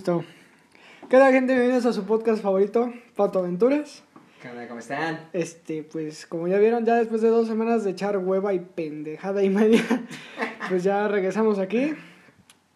[0.00, 0.24] Listo.
[1.10, 1.52] ¿Qué tal, gente?
[1.52, 4.02] Bienvenidos a su podcast favorito, Pato Aventuras.
[4.40, 4.66] ¿Qué onda?
[4.66, 5.28] ¿Cómo están?
[5.34, 9.42] Este, pues, como ya vieron, ya después de dos semanas de echar hueva y pendejada
[9.44, 9.82] y media,
[10.70, 11.92] pues ya regresamos aquí.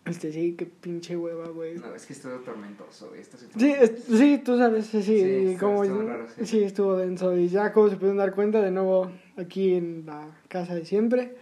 [0.05, 1.77] Este, sí, qué pinche hueva, güey.
[1.77, 3.23] No, es que estuvo tormentoso, güey.
[3.23, 6.45] Esto Sí, es- sí, tú sabes, sí, sí, como, estuvo raro, sí.
[6.45, 7.35] sí, estuvo denso.
[7.39, 11.37] Y ya como se pudieron dar cuenta, de nuevo aquí en la casa de siempre.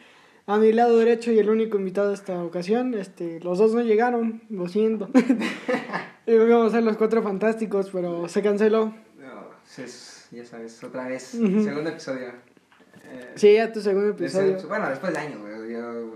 [0.46, 3.80] A mi lado derecho y el único invitado de esta ocasión, este, los dos no
[3.82, 5.08] llegaron, lo siento.
[6.26, 8.86] y íbamos a ser los cuatro fantásticos, pero se canceló.
[9.18, 11.22] No, es- ya sabes, otra vez.
[11.22, 12.28] Segundo episodio.
[13.04, 14.56] Eh, Sí, a tu segundo episodio.
[14.68, 15.72] bueno, después de años, güey.
[15.72, 16.14] Yo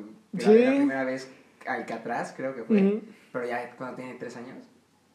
[0.53, 0.65] Sí.
[0.65, 1.31] la primera vez
[1.67, 3.01] Alcatraz, creo que fue.
[3.33, 4.57] Pero ya cuando tiene tres años,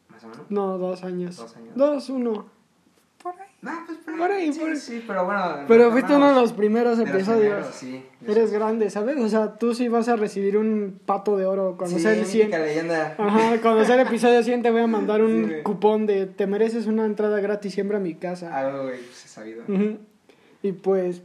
[0.08, 0.50] más o menos.
[0.50, 1.36] No, dos años.
[1.36, 1.74] Dos años.
[1.74, 2.46] Dos, uno.
[3.62, 4.18] No, pues por ahí.
[4.18, 4.76] Por ahí, sí, por.
[4.76, 5.40] Sí, pero bueno.
[5.68, 7.54] Pero fuiste uno de los primeros de los episodios.
[7.68, 8.04] primeros, sí.
[8.26, 9.16] Eres grande, ¿sabes?
[9.18, 12.26] O sea, tú sí vas a recibir un pato de oro cuando sí, sea el
[12.26, 12.46] 100.
[12.48, 13.14] mítica leyenda.
[13.18, 16.46] Ajá, cuando sea el episodio 100 te voy a mandar un Sí, cupón de te
[16.48, 18.52] mereces una entrada gratis siempre a mi casa.
[18.56, 19.62] Algo, güey, pues he sabido.
[19.68, 19.98] Ujú.
[20.64, 21.22] Y pues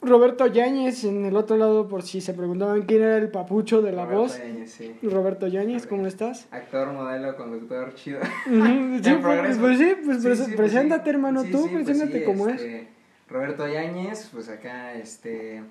[0.00, 3.90] Roberto Yáñez en el otro lado por si se preguntaban quién era el papucho de
[3.92, 4.38] la Roberto voz.
[4.38, 4.94] Yáñez, sí.
[5.02, 6.46] Roberto Yáñez, ¿cómo estás?
[6.52, 8.20] Actor, modelo, conductor, chido.
[8.46, 9.60] Sí, En pues, progreso.
[9.60, 12.60] pues sí, pues Sí, pues preséntate hermano, tú pues preséntate como es.
[12.60, 12.88] este,
[13.28, 15.62] Roberto Yáñez, pues acá, este,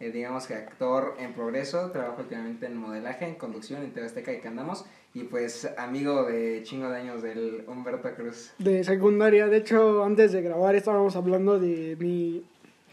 [0.00, 4.32] eh, digamos que actor en progreso, trabajo últimamente en modelaje, en conducción, en TV Azteca
[4.32, 8.52] y que andamos, y pues amigo de chingo de años del Humberto Cruz.
[8.58, 12.44] De secundaria, de hecho antes de grabar estábamos hablando de mi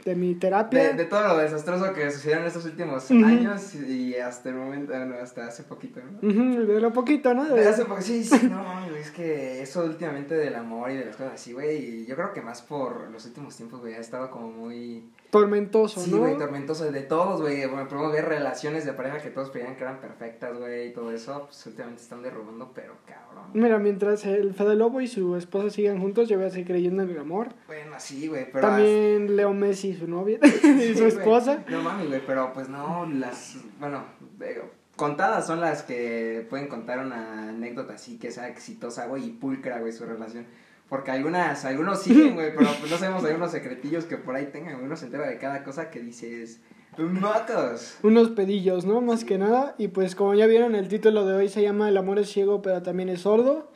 [0.03, 0.89] de mi terapia.
[0.89, 4.93] De, de todo lo desastroso que sucedió en estos últimos años y hasta el momento,
[4.93, 6.27] bueno, hasta hace poquito, ¿no?
[6.27, 7.45] Ujú, de lo poquito, ¿no?
[7.45, 10.97] De hace poco, sí, sí, no, mami, güey, es que eso últimamente del amor y
[10.97, 13.93] de las cosas así, güey, y yo creo que más por los últimos tiempos, güey,
[13.93, 15.09] ha estado como muy...
[15.31, 16.17] Tormentoso, Sí, ¿no?
[16.17, 19.83] güey, tormentoso de todos, güey, bueno, podemos ver relaciones de pareja que todos creían que
[19.83, 23.45] eran perfectas, güey, y todo eso, pues últimamente están derrumbando, pero cabrón.
[23.53, 27.03] Mira, mientras el Fede Lobo y su esposa sigan juntos, yo voy a seguir creyendo
[27.03, 27.47] en el amor.
[27.67, 28.67] Bueno, sí, güey, pero...
[28.67, 31.63] También Leo Messi y su novia Sí, y su esposa.
[31.69, 34.03] No mami, güey, pero pues no, las, bueno,
[34.37, 39.29] digo, contadas son las que pueden contar una anécdota así que sea exitosa, güey, y
[39.29, 40.45] pulcra, güey, su relación.
[40.91, 44.47] Porque algunas, algunos siguen, güey, pero pues no sabemos, hay unos secretillos que por ahí
[44.47, 46.59] tengan, uno se entera de cada cosa que dices,
[46.97, 47.97] ¡Mocos!
[48.03, 48.99] Unos pedillos, ¿no?
[48.99, 49.73] Más que nada.
[49.77, 52.61] Y pues como ya vieron, el título de hoy se llama El amor es ciego,
[52.61, 53.71] pero también es sordo.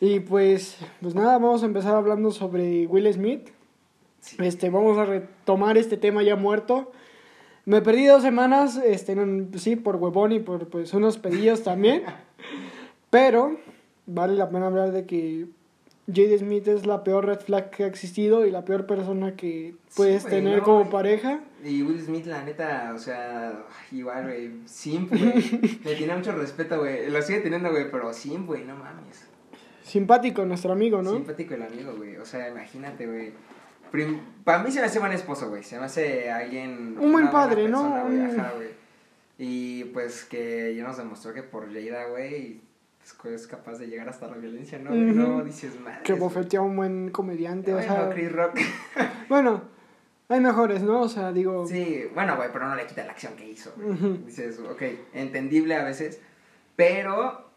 [0.00, 3.50] Y pues, pues nada, vamos a empezar hablando sobre Will Smith.
[4.18, 4.36] Sí.
[4.40, 6.90] Este, vamos a retomar este tema ya muerto.
[7.64, 12.02] Me perdí dos semanas, este, en- sí, por huevón y por pues unos pedillos también.
[13.10, 13.56] Pero
[14.06, 15.46] vale la pena hablar de que
[16.14, 19.74] Jade Smith es la peor red flag que ha existido y la peor persona que
[19.96, 21.40] puedes tener no, como pareja.
[21.64, 26.78] Y Will Smith, la neta, o sea, igual, güey, simp, güey, le tiene mucho respeto,
[26.78, 29.26] güey, lo sigue teniendo, güey, pero simp, güey, no mames.
[29.82, 31.12] Simpático nuestro amigo, ¿no?
[31.12, 32.16] Simpático el amigo, güey.
[32.16, 33.32] O sea, imagínate, güey.
[34.44, 35.64] Para mí se me hace buen esposo, güey.
[35.64, 36.96] Se me hace alguien.
[36.98, 37.82] Un buen padre, ¿no?
[37.82, 38.68] persona, güey, Un- Ajá, güey.
[39.38, 42.60] Y pues que ya nos demostró que por Jada, güey,
[43.02, 44.90] es- capaz de llegar hasta la violencia, ¿no?
[44.90, 45.10] güey?
[45.10, 45.14] Ujú.
[45.18, 46.00] No dices madre.
[46.04, 48.10] Que bofetea a un buen comediante, o sea...
[48.10, 48.58] Chris Rock.
[49.28, 49.62] Bueno,
[50.28, 51.02] hay mejores, ¿no?
[51.02, 51.66] O sea, digo...
[51.66, 53.72] Sí, bueno, güey, pero no le quita la acción que hizo.
[53.76, 53.90] güey.
[53.90, 54.08] Ujú.
[54.26, 54.82] Dices, ok,
[55.14, 56.20] entendible a veces,
[56.76, 57.48] pero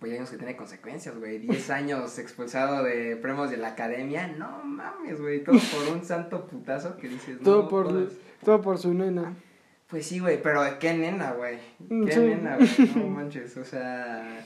[0.00, 1.38] pues ya vimos que tiene consecuencias, güey.
[1.46, 5.42] 10 años expulsado de premios de la academia, no mames, güey.
[5.44, 8.08] Todo por un santo putazo que dices, Todo no, por,
[8.44, 9.34] todo por su nena.
[9.88, 11.58] Pues sí, güey, pero qué nena, güey.
[12.06, 12.20] Qué Sí.
[12.20, 12.68] nena, güey.
[12.96, 14.44] No manches, o sea.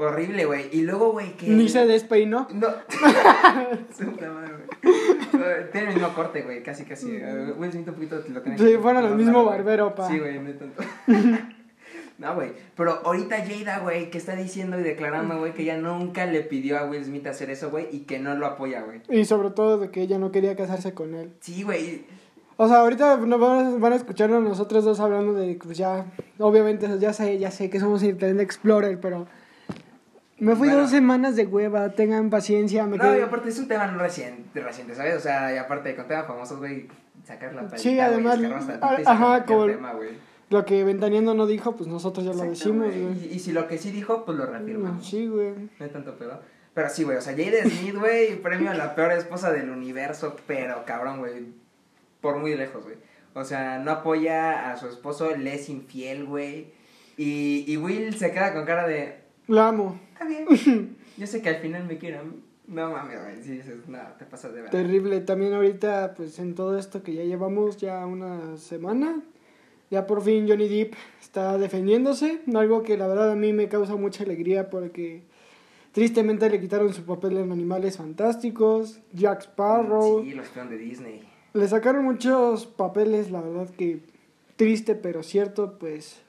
[0.00, 0.68] Horrible, güey.
[0.72, 1.48] Y luego, güey, que.
[1.48, 2.48] Ni se despeinó.
[2.52, 2.68] No.
[5.32, 5.70] Güey.
[5.72, 7.16] Tiene el mismo corte, güey, casi, casi.
[7.16, 10.08] Eh, Will Smith un poquito lo tiene Sí, que- fueron más mismo barbero, pa.
[10.08, 10.82] Sí, güey, no tanto.
[12.18, 12.52] No, güey.
[12.76, 16.78] Pero ahorita Jada, güey, que está diciendo y declarando, güey, que ella nunca le pidió
[16.78, 19.00] a Will Smith hacer eso, güey, y que no lo apoya, güey.
[19.08, 21.32] Y sobre todo de que ella no quería casarse con él.
[21.40, 22.04] Sí, güey.
[22.58, 26.04] O sea, ahorita nos van, a, van a escucharnos nosotros dos hablando de, pues ya,
[26.38, 29.26] obviamente, ya sé, ya sé que somos Internet Explorer, pero
[30.40, 30.82] me fui Bueno.
[30.82, 33.98] dos semanas de hueva, tengan paciencia, me No, quedé- y aparte es un tema no
[33.98, 35.16] reciente, reciente, ¿sabes?
[35.16, 36.88] O sea, y aparte con temas famosos, güey,
[37.24, 40.10] sacar la palita, Sí, además, tantito a- y ajá, como- tema, güey.
[40.48, 43.28] Lo que Ventaneando no dijo, pues nosotros ya lo decimos, güey.
[43.30, 45.06] Y, y si lo que sí dijo, pues lo reafirmamos.
[45.06, 45.52] Sí, güey.
[45.78, 46.40] No hay tanto pedo.
[46.74, 50.34] Pero sí, güey, o sea, Jada Smith, güey, premio a la peor esposa del universo,
[50.48, 51.46] pero cabrón, güey,
[52.20, 52.96] por muy lejos, güey.
[53.34, 56.72] O sea, no apoya a su esposo, le es infiel, güey.
[57.16, 59.19] Y, y Will se queda con cara de,
[59.50, 59.98] La amo.
[60.12, 62.40] está bien, yo sé que al final me a mí.
[62.68, 64.70] No mames, güey, si dices, no, te pasas de verdad.
[64.70, 65.20] Terrible.
[65.22, 69.20] También ahorita, pues en todo esto que ya llevamos ya una semana,
[69.90, 73.96] Ya por fin Johnny Depp está defendiéndose, algo que la verdad a mí me causa
[73.96, 75.22] mucha alegría porque
[75.90, 80.22] tristemente le quitaron su papel en Animales Fantásticos, Jack Sparrow.
[80.22, 81.28] Sí, los de Disney.
[81.54, 83.98] Le sacaron muchos papeles, la verdad que
[84.54, 86.22] triste pero cierto, pues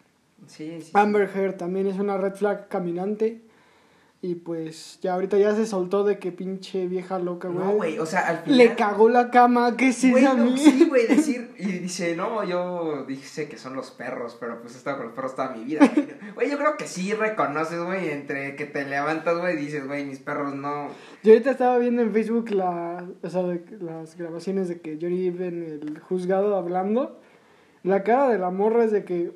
[0.48, 0.92] Sí, sí.
[0.94, 3.42] Amber Heard también es una red flag caminante.
[4.24, 7.66] Y pues ya ahorita ya se soltó de que pinche vieja loca, güey.
[7.66, 8.56] No, güey, o sea, al final.
[8.60, 13.04] Le cagó la cama, ¿qué es esa no, sí, güey, decir, y dice, no, yo
[13.08, 15.92] dije que son los perros, pero pues he estado con los perros toda mi vida.
[16.36, 16.52] güey.
[16.52, 20.20] Yo creo que sí reconoces, güey, entre que te levantas, güey, y dices, güey, mis
[20.20, 20.90] perros no.
[21.24, 25.30] Yo ahorita estaba viendo en Facebook la, o sea, de- las grabaciones de que Johnny
[25.30, 27.20] en el juzgado hablando.
[27.82, 29.32] La cara de la morra es de que.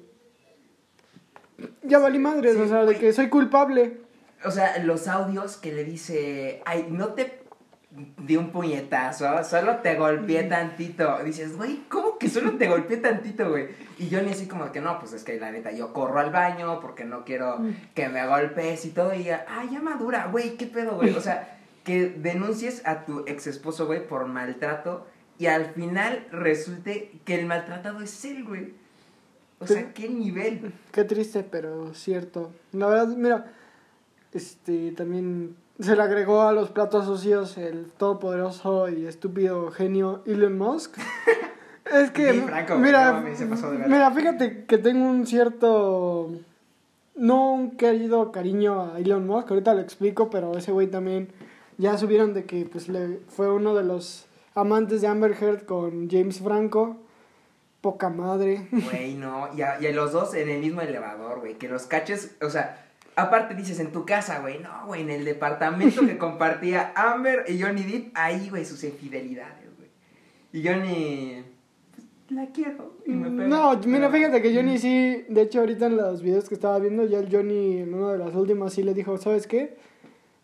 [1.84, 4.02] Ya valí madres, Sí, o sea, de que soy culpable.
[4.44, 7.42] O sea, los audios que le dice, ay, no te
[8.18, 11.18] di un puñetazo, solo te golpeé tantito.
[11.24, 13.69] Dices, güey, ¿cómo que solo te golpeé tantito, güey?
[13.98, 16.31] Y yo ni así como que no, pues es que la neta, yo corro al
[16.31, 17.60] baño porque no quiero
[17.94, 19.13] que me golpes y todo.
[19.13, 21.12] Y ya, ay, ya madura, güey, ¿qué pedo, güey?
[21.12, 25.07] O sea, que denuncies a tu ex esposo, güey, por maltrato
[25.38, 28.74] y al final resulte que el maltratado es él, güey.
[29.74, 30.74] O sea, ¿qué nivel?
[30.92, 32.52] Qué triste, pero cierto.
[32.72, 33.54] La verdad, mira,
[34.32, 40.58] este también se le agregó a los platos sucios el todopoderoso y estúpido genio Elon
[40.58, 40.98] Musk.
[41.94, 43.94] es que, franco, mira, no mames, se pasó de verga.
[43.94, 46.32] mira, fíjate que tengo un cierto,
[47.16, 51.30] no un querido cariño a Elon Musk, ahorita lo explico, pero ese güey también
[51.78, 56.10] ya subieron de que pues le fue uno de los amantes de Amber Heard con
[56.10, 56.98] James Franco.
[57.86, 58.68] Poca madre.
[58.72, 59.48] Güey, no.
[59.56, 61.54] Y a, y a los dos en el mismo elevador, güey.
[61.54, 62.84] Que los caches, o sea,
[63.16, 64.58] aparte dices en tu casa, güey.
[64.58, 69.70] No, güey, en el departamento que compartía Amber y Johnny Depp, ahí, güey, sus infidelidades,
[69.78, 69.92] güey.
[70.52, 71.44] Y Johnny.
[71.92, 72.96] pues, la quiero.
[73.06, 73.50] Y me pega.
[73.50, 77.06] No, mira, fíjate que Johnny sí, de hecho ahorita en los videos que estaba viendo,
[77.06, 79.78] ya el Johnny en una de las últimas sí le dijo, ¿sabes qué?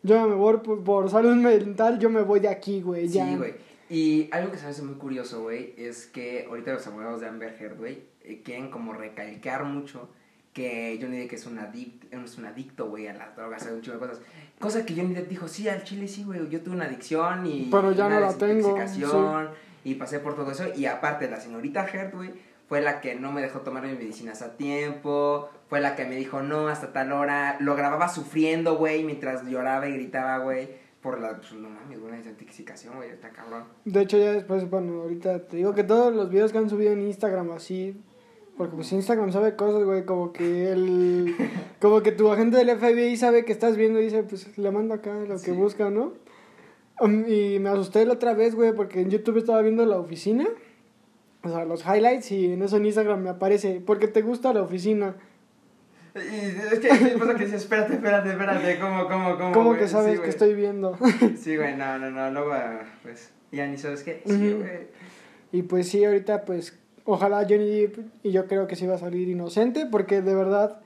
[0.04, 3.26] Yo me voy por, por salud mental, yo me voy de aquí, güey, ya.
[3.26, 3.71] Sí, güey.
[3.92, 7.28] Y algo que se me hace muy curioso, güey, es que ahorita los abogados de
[7.28, 10.08] Amber Heard, güey, eh, quieren como recalcar mucho
[10.54, 13.82] que Johnny Depp es un, adict, es un adicto, güey, a las drogas, a un
[13.82, 14.24] chingo de cosas.
[14.62, 17.68] Cosa que Johnny Depp dijo, sí, al chile sí, güey, yo tuve una adicción y
[17.70, 18.78] Pero ya una no la tengo,
[19.84, 20.74] y pasé por todo eso.
[20.74, 22.32] Y aparte, la señorita Heard, güey,
[22.70, 26.16] fue la que no me dejó tomar mis medicinas a tiempo, fue la que me
[26.16, 30.70] dijo no hasta tal hora, lo grababa sufriendo, güey, mientras lloraba y gritaba, güey,
[31.02, 33.64] por la, pues no mames, una desintoxicación, güey, está cabrón.
[33.86, 36.92] De hecho ya después, bueno, ahorita te digo que todos los videos que han subido
[36.92, 37.96] en Instagram así,
[38.58, 41.36] porque pues Instagram sabe cosas, güey, como que el,
[41.82, 44.94] como que tu agente del FBI sabe que estás viendo y dice, pues le mando
[44.94, 45.46] acá lo Sí.
[45.48, 46.14] que busca, ¿no?
[47.00, 50.48] Um, y me asusté la otra vez, güey, porque en YouTube estaba viendo la oficina,
[51.44, 54.62] o sea, los highlights y en eso en Instagram me aparece, porque te gusta la
[54.62, 55.16] oficina.
[56.16, 59.52] Y es que hay que espérate, espérate, espérate, ¿cómo, cómo, cómo?
[59.54, 59.80] ¿Cómo güey?
[59.80, 60.30] que sabes Sí, que güey.
[60.30, 60.98] estoy viendo?
[61.38, 62.54] Sí, güey, no, no, no, luego,
[63.04, 64.22] pues, ya ni sabes qué.
[64.26, 64.88] Sí, güey.
[65.54, 69.00] Y pues sí, ahorita pues ojalá Johnny Depp y yo creo que sí va a
[69.00, 70.82] salir inocente porque de verdad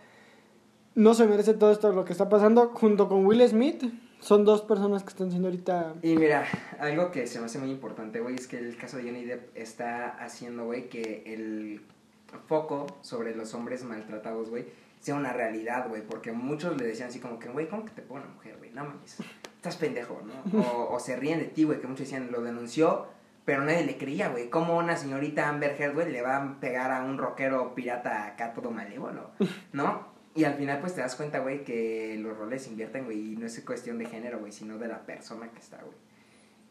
[0.95, 3.83] no se merece todo esto lo que está pasando junto con Will Smith.
[4.21, 5.93] Son dos personas que están siendo ahorita...
[6.01, 6.45] Y mira,
[6.79, 9.55] algo que se me hace muy importante, güey, es que el caso de Johnny Depp
[9.55, 11.81] está haciendo, güey, que el
[12.47, 14.65] foco sobre los hombres maltratados, güey,
[15.05, 18.01] sea una realidad, güey, porque muchos le decían así como que, güey, ¿cómo que te
[18.01, 18.71] pone una mujer, güey?
[18.71, 19.17] No mames,
[19.55, 20.59] estás pendejo, ¿no?
[20.59, 23.05] O, o se ríen de ti, güey, que muchos decían, lo denunció,
[23.45, 24.49] pero nadie le creía, güey.
[24.49, 28.51] ¿Cómo una señorita Amber Heard, güey, le va a pegar a un rockero pirata acá
[28.55, 29.29] todo malévolo,
[29.73, 30.07] ¿no?
[30.33, 33.35] Y al final, pues te das cuenta, güey, que los roles se invierten, güey, y
[33.35, 35.95] no es cuestión de género, güey, sino de la persona que está, güey.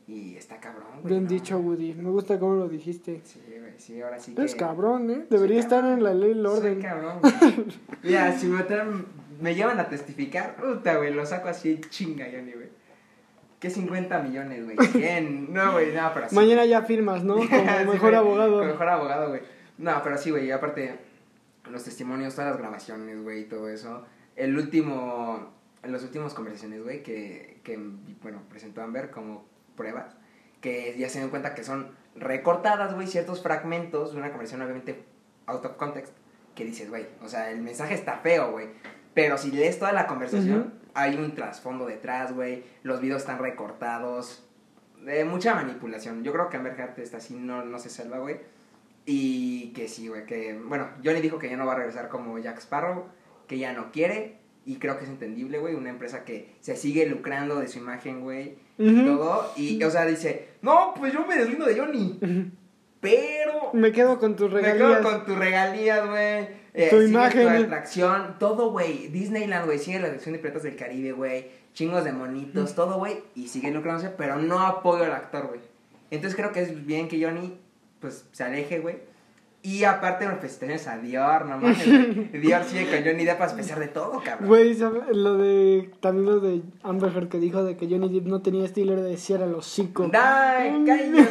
[0.06, 1.12] Y está cabrón, güey.
[1.14, 1.30] Bien ¿no?
[1.30, 1.94] dicho, Woody.
[1.94, 3.22] Me gusta cómo lo dijiste.
[3.24, 4.44] Sí, güey, sí, ahora sí que.
[4.44, 5.26] Es cabrón, ¿eh?
[5.30, 6.82] Debería Soy estar en la ley del Soy orden.
[6.82, 7.32] cabrón, güey.
[8.02, 9.06] Mira, si me, traen-
[9.40, 12.68] me llevan a testificar, puta, güey, lo saco así chinga, Johnny, güey.
[13.58, 14.76] ¿Qué 50 millones, güey?
[14.94, 16.34] Bien, no, güey, no, pero sí.
[16.34, 17.34] Mañana ya firmas, ¿no?
[17.36, 17.56] Como Sí,
[17.90, 18.58] mejor abogado.
[18.58, 19.40] Como mejor abogado, güey.
[19.78, 20.98] No, pero sí, güey, y aparte,
[21.70, 24.04] los testimonios, todas las grabaciones, güey, y todo eso.
[24.36, 25.50] El último,
[25.82, 27.78] en las últimas conversaciones, güey, que, que,
[28.22, 29.46] bueno, presentó Amber como
[29.76, 30.16] pruebas,
[30.60, 35.04] que ya se dan cuenta que son recortadas, güey, ciertos fragmentos de una conversación, obviamente,
[35.46, 36.12] out of context,
[36.54, 38.68] que dices, güey, o sea, el mensaje está feo, güey.
[39.14, 42.64] Pero si lees toda la conversación, hay un trasfondo detrás, güey.
[42.82, 44.44] Los videos están recortados.
[45.00, 46.24] De mucha manipulación.
[46.24, 48.40] Yo creo que Amber Heard está así, no, no se salva, güey.
[49.06, 50.58] Y que sí, güey, que...
[50.58, 53.06] Bueno, Johnny dijo que ya no va a regresar como Jack Sparrow,
[53.46, 54.38] que ya no quiere.
[54.64, 55.74] Y creo que es entendible, güey.
[55.74, 58.56] Una empresa que se sigue lucrando de su imagen, güey.
[58.76, 59.52] Todo.
[59.56, 62.18] Y, o sea, dice, no, pues yo me deslindo de Johnny.
[63.00, 64.98] pero Me quedo con tus me regalías.
[65.00, 66.64] quedo con tus regalías, güey.
[66.76, 67.46] Eh, Tu imagen.
[67.58, 69.08] Tu atracción, todo, güey.
[69.08, 71.46] Disneyland, güey, sigue la sección de Piratas del Caribe, güey.
[71.72, 73.18] Chingos de monitos, todo, güey.
[73.34, 75.60] Y sigue lucrándose, pero no apoyo al actor, güey.
[76.10, 77.58] Entonces creo que es bien que Johnny,
[78.00, 78.96] pues, se aleje, güey.
[79.66, 81.82] Y aparte, bueno, felicitaciones a Dior, no mames.
[82.32, 84.46] Dior sigue con Johnny Depp a pesar de todo, cabrón.
[84.46, 84.76] Güey,
[85.14, 85.90] lo de.
[86.00, 89.08] También lo de Amber Heard que dijo de que Johnny Depp no tenía estilo de
[89.10, 90.10] decir a los hocico.
[90.12, 91.28] ¡Ay, cállate!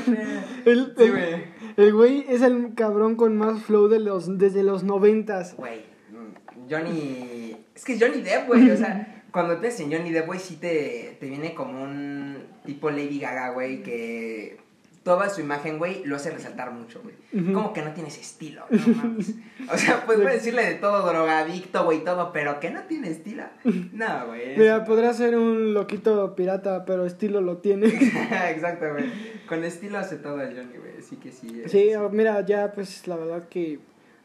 [0.66, 1.44] El, Sí, el- güey.
[1.78, 5.56] el güey es el cabrón con más flow de los, desde los noventas.
[5.56, 7.56] Güey, mm, Johnny.
[7.76, 8.72] Es que Johnny Depp, güey.
[8.72, 12.90] O sea, cuando piensas en Johnny Depp, güey, sí te, te viene como un tipo
[12.90, 14.58] Lady Gaga, güey, que
[15.04, 17.16] toda su imagen, güey, lo hace resaltar mucho, güey.
[17.34, 17.54] Ujú.
[17.54, 19.34] Como que no tienes estilo, no mames.
[19.72, 23.44] O sea, pues puedes decirle de todo, drogadicto, güey, todo, pero que no tiene estilo.
[23.92, 24.58] No, güey.
[24.58, 27.88] Mira, eso- podrá ser un loquito pirata, pero estilo lo tiene.
[28.50, 29.06] Exacto, güey.
[29.48, 30.98] Con estilo hace todo el Johnny, güey.
[31.00, 31.62] Así que sí.
[31.66, 33.80] es- Sí, mira, ya pues la verdad que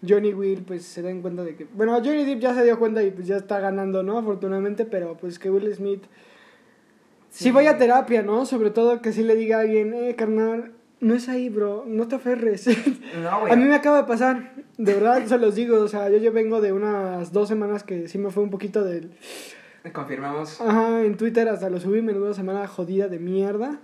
[0.08, 1.64] Johnny Will pues se dan cuenta de que...
[1.74, 4.16] Bueno, Johnny Depp ya se dio cuenta y pues ya está ganando, ¿no?
[4.18, 6.04] Afortunadamente, pero pues que Will Smith...
[7.30, 7.50] Sí, Sí.
[7.50, 8.46] vaya a terapia, ¿no?
[8.46, 12.08] Sobre todo que sí le diga a alguien, eh, carnal, no es ahí, bro, no
[12.08, 12.66] te aferres.
[13.22, 13.52] No, güey.
[13.52, 16.32] a mí me acaba de pasar, de verdad se los digo, o sea, yo, yo
[16.32, 19.12] vengo de unas dos semanas que sí me fue un poquito del...
[19.92, 20.60] Confirmamos.
[20.60, 23.80] Ajá, en Twitter hasta lo subí, menuda semana jodida de mierda.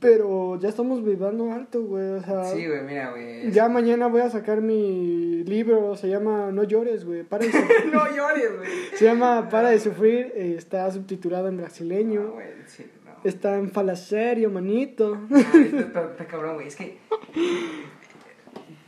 [0.00, 2.44] Pero ya estamos vibrando alto, güey, o sea...
[2.46, 3.50] Sí, güey, mira, güey.
[3.52, 7.86] Ya mañana voy a sacar mi libro, se llama No llores, güey, para de sufrir.
[7.92, 8.70] no llores, güey.
[8.96, 13.12] se llama Para de sufrir, eh, está subtitulado en No, brasileño, güey, sí, no.
[13.28, 15.18] está en falacerio, manito.
[15.28, 16.68] No, está, cabrón, güey.
[16.68, 16.96] Es que.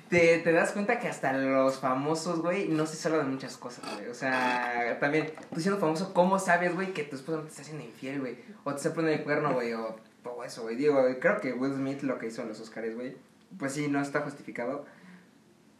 [0.08, 3.84] Te, te das cuenta que hasta los famosos, güey, no se salvan de muchas cosas,
[3.96, 4.08] güey.
[4.08, 7.62] O sea, también, tú siendo famoso, ¿cómo sabes, güey, que tu esposa no te está
[7.62, 8.36] haciendo infiel, güey?
[8.64, 10.76] O te está poniendo el cuerno, güey, o todo eso, güey.
[10.76, 13.16] Digo, creo que Will Smith lo que hizo en los Oscars, güey,
[13.58, 14.84] pues sí, no está justificado.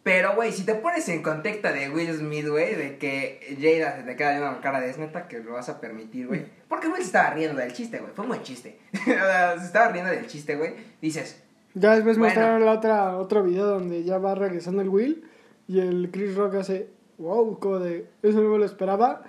[0.03, 4.03] Pero, güey, si te pones en contexto de Will Smith, güey, de que Jada se
[4.03, 6.45] te queda viendo con cara de es neta que lo vas a permitir, güey.
[6.69, 8.11] Porque Will se estaba riendo del chiste, güey.
[8.13, 8.81] Fue un buen chiste.
[8.93, 10.75] o sea, se estaba riendo del chiste, güey.
[11.01, 11.41] Dices,
[11.75, 12.35] Ya después Bueno.
[12.35, 15.25] mostraron la otra, otro video donde ya va regresando el Will
[15.69, 19.23] y el Chris Rock hace, wow, como de, eso no me lo esperaba.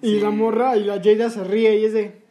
[0.00, 0.20] Y Sí.
[0.20, 2.21] la morra y la Jada se ríe y es de...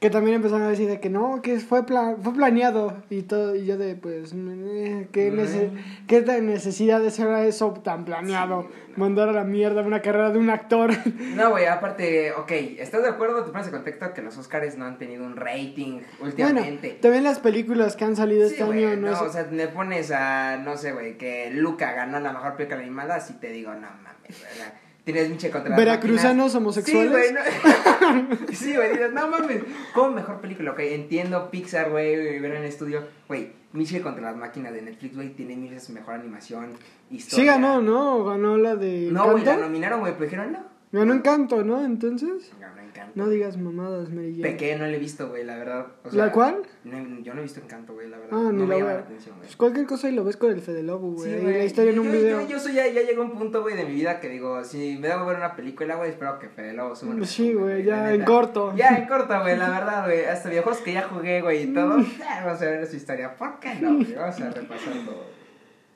[0.00, 3.56] Que también empezaron a decir de que no, que fue, pla- fue planeado y todo,
[3.56, 5.70] y yo de, pues, eh, ¿qué, nece-
[6.06, 8.68] ¿qué necesidad de ser eso tan planeado?
[8.68, 8.92] Sí.
[8.96, 10.90] Mandar a la mierda una carrera de un actor.
[11.34, 13.44] No, güey, aparte, ok, ¿estás de acuerdo?
[13.44, 16.90] Te pones en contexto que los Oscars no han tenido un rating bueno, últimamente.
[17.00, 19.68] también las películas que han salido Sí, este año, no, no, es- o sea, me
[19.68, 23.72] pones a, no sé, güey, que Luca ganó la mejor película animada, así te digo,
[23.72, 27.12] no mames, sea, tienes pinche contra las Veracruzanos homosexuales.
[27.12, 29.62] Sí, güey, no- sí, güey, dices, no mames,
[29.94, 30.72] ¿cómo mejor película?
[30.72, 35.14] Ok, entiendo Pixar, güey, ver en el estudio, güey, Michelle contra las máquinas de Netflix,
[35.16, 36.70] güey, tiene mil veces mejor animación,
[37.10, 37.44] historia.
[37.44, 38.24] Sí ganó, ¿no?
[38.24, 40.73] Ganó la de No, güey, la nominaron, güey, pero dijeron, no.
[40.98, 41.84] Ganó Encanto, ¿no?
[41.84, 43.12] Entonces, Ganó Encanto.
[43.16, 44.50] no digas mamadas, Mary Jane.
[44.52, 45.86] Pequé, no la he visto, güey, la verdad.
[46.04, 46.62] O ¿La cuál?
[46.84, 48.38] no- yo no he visto Encanto, güey, la verdad.
[48.38, 49.46] Ah, ni no me la llama la atención, güey.
[49.46, 51.30] Pues cualquier cosa y lo ves con el Fede Lobo, güey.
[51.30, 51.54] Sí, güey.
[51.58, 52.40] la historia en un yo, video.
[52.42, 54.96] Yo, yo soy ya, ya llegó un punto, güey, de mi vida que digo, si
[55.00, 57.12] me debo ver una película, güey, espero que Fede Lobo suba.
[57.14, 58.72] una Sí, güey, ya en corto.
[58.76, 60.24] Ya en corto, güey, la verdad, güey.
[60.24, 61.98] Hasta videojuegos que ya jugué, güey, y todo.
[62.18, 63.34] ya, vamos a ver su historia.
[63.36, 64.14] ¿Por qué no, güey?
[64.14, 65.33] Vamos a repasar todo.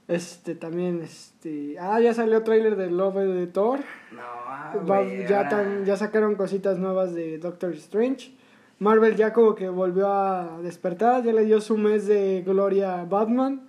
[0.08, 1.78] Este, también, este...
[1.78, 3.80] Ah, ya salió tráiler de Love de Thor.
[4.12, 8.32] No, ah, Va- ya, tan- ya sacaron cositas nuevas de Doctor Strange.
[8.78, 13.04] Marvel ya como que volvió a despertar, ya le dio su mes de gloria a
[13.04, 13.68] Batman.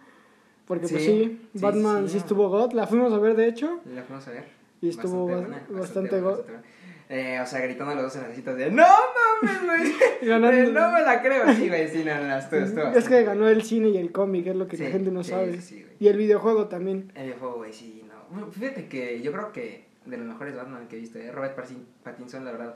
[0.66, 2.18] Porque pues Sí, Batman sí, sí.
[2.20, 2.72] estuvo God.
[2.74, 3.80] La fuimos a ver, de hecho.
[3.94, 4.46] La fuimos a ver.
[4.82, 6.62] Y estuvo buena, bastante bastante buena.
[7.12, 8.84] Eh, o sea, gritando los dos en de ¡No
[9.42, 9.94] mames, güey!
[10.22, 11.52] Eh, no me la creo.
[11.56, 14.46] Sí, güey, sí, no, no, estuvo, estuvo Es que ganó el cine y el cómic,
[14.48, 15.60] es lo que la gente no sí, sabe.
[15.60, 17.12] sí, y el videojuego también.
[17.16, 18.52] El videojuego, güey, sí, no.
[18.52, 21.86] Fíjate que yo creo que de los mejores Batman que he visto, eh, Robert Pattin-
[22.04, 22.76] Pattinson, la verdad.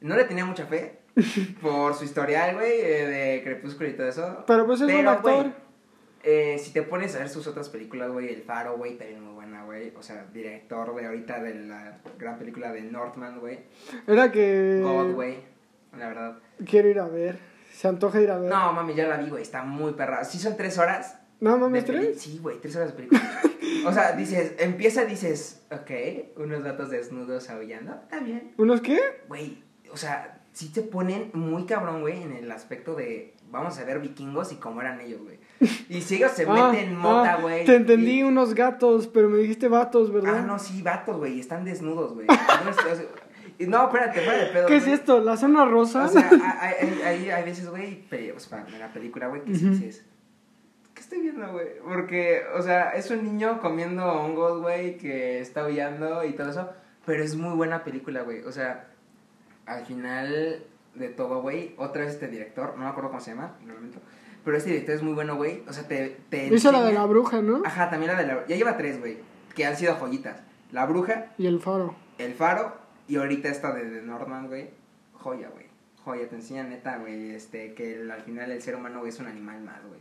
[0.00, 0.98] No le tenía mucha fe
[1.62, 4.44] por su historial, güey, eh, de Crepúsculo y todo eso.
[4.46, 5.46] Pero pues es Pero, actor.
[6.24, 9.34] eh, si te pones a ver sus otras películas, güey, El Faro, güey, también muy
[9.64, 9.92] güey.
[9.96, 13.60] O sea, director, güey, ahorita de la gran película de Northman, güey.
[14.06, 15.36] Era que God, güey,
[15.96, 16.38] la verdad.
[16.64, 17.38] quiero ir a ver.
[17.72, 18.50] Se antoja ir a ver.
[18.50, 20.24] No, mami, ya la vi, güey, está muy perra.
[20.24, 21.18] Sí son tres horas.
[21.40, 22.20] No de peli- tres.
[22.20, 23.40] Sí, güey, tres horas de película.
[23.86, 28.52] o sea, dices, empieza, dices, ok, unos datos desnudos aullando, está bien.
[28.58, 28.98] ¿Unos qué?
[29.28, 29.62] Güey,
[29.92, 34.00] o sea, sí te ponen muy cabrón, güey, en el aspecto de vamos a ver
[34.00, 35.38] vikingos y cómo eran ellos, güey.
[35.88, 37.64] Y si ellos se Ah, meten mota, ah, güey.
[37.64, 40.38] Te entendí y- unos gatos, pero me dijiste vatos, ¿verdad?
[40.38, 42.26] Ah, no, sí, vatos, güey, están desnudos, güey.
[43.66, 44.66] No, espérate, fuera de pedo.
[44.68, 45.18] ¿Qué es esto?
[45.20, 46.04] ¿La zona rosa?
[46.04, 49.70] O sea, hay, hay, hay- veces, güey, o sea, en la película, güey, que Ujú.
[49.70, 50.04] dices,
[50.94, 51.66] ¿qué estoy viendo, güey?
[51.82, 56.70] Porque, o sea, es un niño comiendo hongos, güey, que está huyendo y todo eso.
[57.04, 58.42] Pero es muy buena película, güey.
[58.44, 58.86] O sea,
[59.66, 60.62] al final
[60.98, 63.98] de todo, güey, otra vez este director, no me acuerdo cómo se llama, lo lamento.
[64.44, 65.62] Pero este director es muy bueno, güey.
[65.68, 66.16] O sea, te.
[66.30, 67.62] te Hizo la de enseña- la bruja, ¿no?
[67.64, 68.46] Ajá, también la de la.
[68.46, 69.18] Ya lleva tres, güey.
[69.54, 70.40] Que han sido joyitas:
[70.72, 71.94] La Bruja, Y el faro.
[72.18, 72.76] El Faro
[73.08, 74.70] y ahorita esta de, de Norman, güey.
[75.14, 75.66] Joya, güey.
[76.04, 77.30] Joya, te enseña neta, güey.
[77.32, 80.00] Este, que el- al final el ser humano, güey, es un animal más, güey.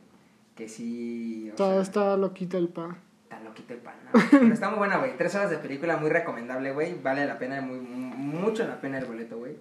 [0.56, 1.50] Que sí.
[1.52, 2.96] O Todo sea, está loquito el pa.
[3.24, 4.20] Está loquito el pan, ¿no?
[4.32, 5.18] Pero está muy buena, güey.
[5.18, 6.96] Tres horas de película muy recomendable, güey.
[7.02, 9.58] Vale la pena, muy, mucho la pena el boleto, güey.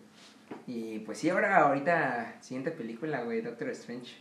[0.67, 4.17] Y pues sí, ahora, ahorita, siguiente película, güey, Doctor Strange.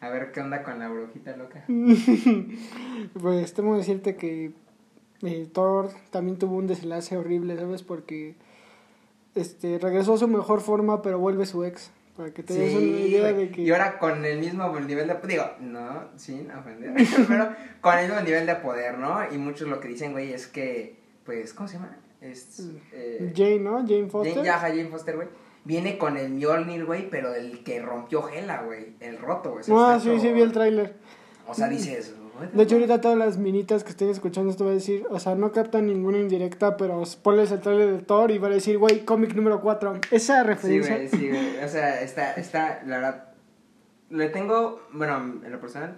[0.00, 1.64] A ver qué onda con la brujita loca.
[3.20, 4.52] Pues temo decirte que
[5.22, 7.82] eh, Thor también tuvo un desenlace horrible, ¿sabes?
[7.82, 8.34] Porque
[9.34, 11.90] este regresó a su mejor forma, pero vuelve su ex.
[12.16, 13.60] Para que te des una idea de que.
[13.60, 15.16] Y ahora con el mismo nivel de...
[15.28, 16.94] Digo, no, sin ofender.
[17.28, 17.50] pero
[17.82, 19.18] con el mismo nivel de poder, ¿no?
[19.30, 20.96] Y muchos lo que dicen, güey, es que...
[21.24, 21.94] Pues, ¿cómo se llama?
[22.22, 22.70] Es...
[22.92, 23.86] eh, Jane, ¿no?
[23.86, 24.34] Jane Foster.
[24.34, 25.28] Jane, ajá, Jane Foster, güey.
[25.66, 28.94] Viene con el Mjolnir, güey, pero el que rompió Hela, güey.
[29.00, 29.64] El roto, güey.
[29.72, 30.94] Ah, sí, sí, vi el tráiler.
[31.48, 34.70] O sea, what the De hecho, ahorita todas las minitas que estén escuchando esto va
[34.70, 38.38] a decir, o sea, no captan ninguna indirecta, pero ponles el trailer de Thor y
[38.38, 40.00] va a decir, güey, cómic número 4.
[40.12, 40.94] Esa Sí, referencia.
[40.96, 41.64] güey, sí, güey.
[41.64, 43.24] O sea, está, está, la verdad...
[44.10, 45.96] Le tengo, bueno, en lo personal...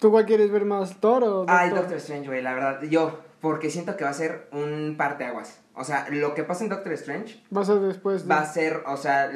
[0.00, 1.84] ¿Tú cuál quieres ver más, Thor o Ay, Doctor?
[1.84, 2.82] Doctor Strange, güey, la verdad.
[2.82, 5.60] Yo, porque siento que va a ser un parteaguas.
[5.78, 8.34] O sea, lo que pasa en Doctor Strange Va a ser después de...
[8.34, 9.30] va a ser, o sea,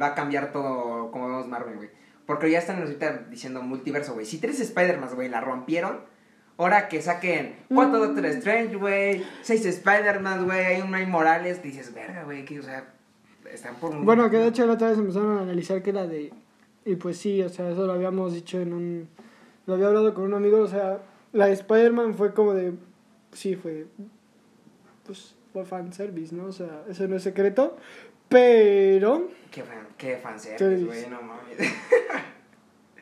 [0.00, 1.90] va a cambiar todo como vemos Marvel, güey.
[2.24, 4.24] Porque ya están ahorita diciendo multiverso, güey.
[4.24, 6.00] Si tres Spider-Man, güey, la rompieron.
[6.56, 8.02] Ahora que saquen cuatro Mm.
[8.02, 9.22] Doctor Strange, güey.
[9.42, 10.64] Seis Spider-Man, güey.
[10.64, 11.62] Hay un Miles Morales.
[11.62, 12.94] Dices, verga, güey, que, o sea,
[13.50, 14.06] están por un.
[14.06, 16.32] Bueno, que de hecho la otra vez empezaron a analizar que era de...
[16.86, 19.08] Y pues sí, o sea, eso lo habíamos dicho en un...
[19.66, 21.00] Lo había hablado con un amigo, o sea,
[21.32, 22.72] la de Spider-Man fue como de...
[23.32, 23.86] Sí, fue...
[25.04, 25.34] Pues
[25.64, 26.46] fanservice, ¿no?
[26.46, 27.76] O sea, eso no es secreto.
[28.28, 29.28] Pero...
[29.50, 30.86] Qué, fan, qué fanservice, Service.
[30.86, 31.58] güey, no mames.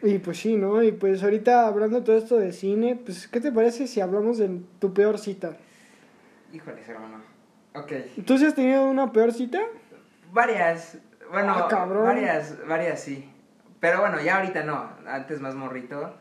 [0.02, 0.82] Y pues sí, ¿no?
[0.82, 4.60] Y pues ahorita hablando todo esto de cine, pues ¿qué te parece si hablamos de
[4.78, 5.58] tu peor cita?
[6.54, 7.18] Híjoles, hermano.
[7.74, 7.92] Ok.
[8.26, 9.60] ¿Tú sí has tenido una peor cita?
[10.32, 10.96] Varias,
[11.30, 12.04] bueno, Ah, cabrón.
[12.04, 13.28] varias, varias sí.
[13.78, 14.90] Pero bueno, ya ahorita no.
[15.06, 16.14] Antes más morrito.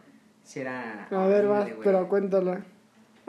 [0.43, 1.07] Si era.
[1.09, 1.83] A ver, va, horrible, güey.
[1.85, 2.65] pero cuéntala.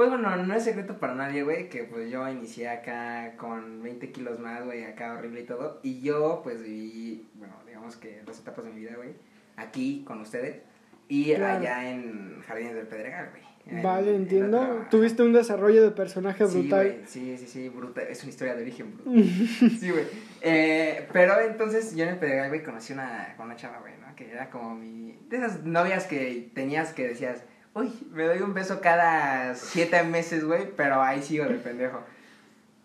[0.01, 4.11] Pues bueno, no es secreto para nadie, güey, que pues yo inicié acá con 20
[4.13, 5.79] kilos más, güey, acá horrible y todo.
[5.83, 9.11] Y yo, pues viví, bueno, digamos que dos etapas de mi vida, güey,
[9.57, 10.63] aquí con ustedes.
[11.09, 11.59] Y Claro.
[11.59, 13.83] allá en Jardines del Pedregal, güey.
[13.83, 14.87] Vale, en entiendo.
[14.91, 17.03] Tuviste un desarrollo de personaje Sí, brutal.
[17.05, 18.07] sí, sí, sí, brutal.
[18.09, 19.23] Es una historia de origen brutal.
[19.81, 20.07] sí, güey.
[20.41, 24.17] Eh, pero entonces yo en el Pedregal, güey, conocí una, una chava, güey, ¿no?
[24.17, 25.19] Que era como mi...
[25.29, 30.45] De esas novias que tenías que decías, uy, me doy un beso cada siete meses,
[30.45, 32.03] güey, pero ahí sigo de pendejo.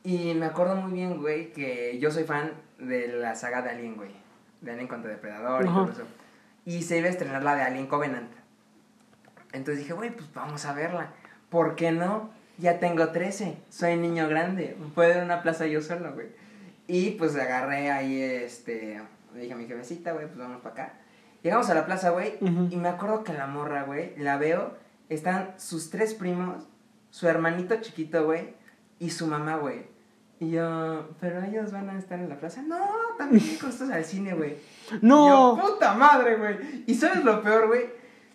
[0.03, 3.95] Y me acuerdo muy bien, güey, que yo soy fan de la saga de Alien,
[3.95, 4.11] güey.
[4.61, 6.03] De Alien contra Depredador y todo eso.
[6.65, 8.31] Y se iba a estrenar la de Alien Covenant.
[9.51, 11.11] Entonces dije, güey, pues vamos a verla.
[11.49, 12.29] ¿Por qué no?
[12.57, 16.27] Ya tengo 13, soy niño grande, puedo ir a una plaza yo solo, güey.
[16.87, 19.01] Y pues agarré ahí, este,
[19.33, 20.93] le dije a mi jefecita, güey, pues vamos para acá.
[21.45, 22.69] Llegamos a la plaza, güey, Ujú.
[22.71, 24.73] y me acuerdo que la morra, güey, la veo,
[25.09, 26.63] están sus tres primos,
[27.11, 28.55] su hermanito chiquito, güey,
[28.97, 29.85] y su mamá, güey.
[30.39, 32.63] Y yo, pero ellos van a estar en la plaza.
[32.63, 32.79] No,
[33.19, 34.57] también costos al cine, güey.
[35.03, 35.27] ¡No!
[35.27, 36.83] Y yo, puta madre, güey.
[36.87, 37.91] Y sabes lo peor, güey.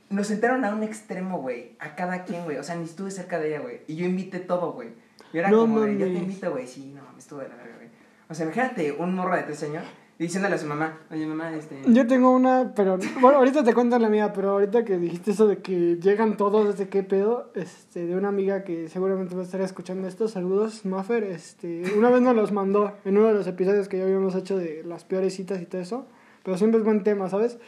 [0.08, 1.74] Nos sentaron a un extremo, güey.
[1.80, 2.58] A cada quien, güey.
[2.58, 3.80] O sea, ni estuve cerca de ella, güey.
[3.88, 4.90] Y yo invité todo, güey.
[5.32, 6.68] Y era No como de, yo te invito, güey.
[6.68, 7.88] Sí, no, me estuvo de la verga, güey.
[8.28, 9.82] O sea, imagínate un morro de tres años
[10.20, 11.80] diciéndole a su mamá, oye, mamá, este.
[11.86, 15.48] Yo tengo una, pero bueno, ahorita te cuento la mía, pero ahorita que dijiste eso
[15.48, 19.44] de que llegan todos, desde qué pedo, este, de una amiga que seguramente va a
[19.44, 23.46] estar escuchando esto, saludos, Maffer, este, una vez nos los mandó en uno de los
[23.46, 26.06] episodios que ya habíamos hecho de las peores citas y todo eso,
[26.44, 27.58] pero siempre es buen tema, ¿sabes?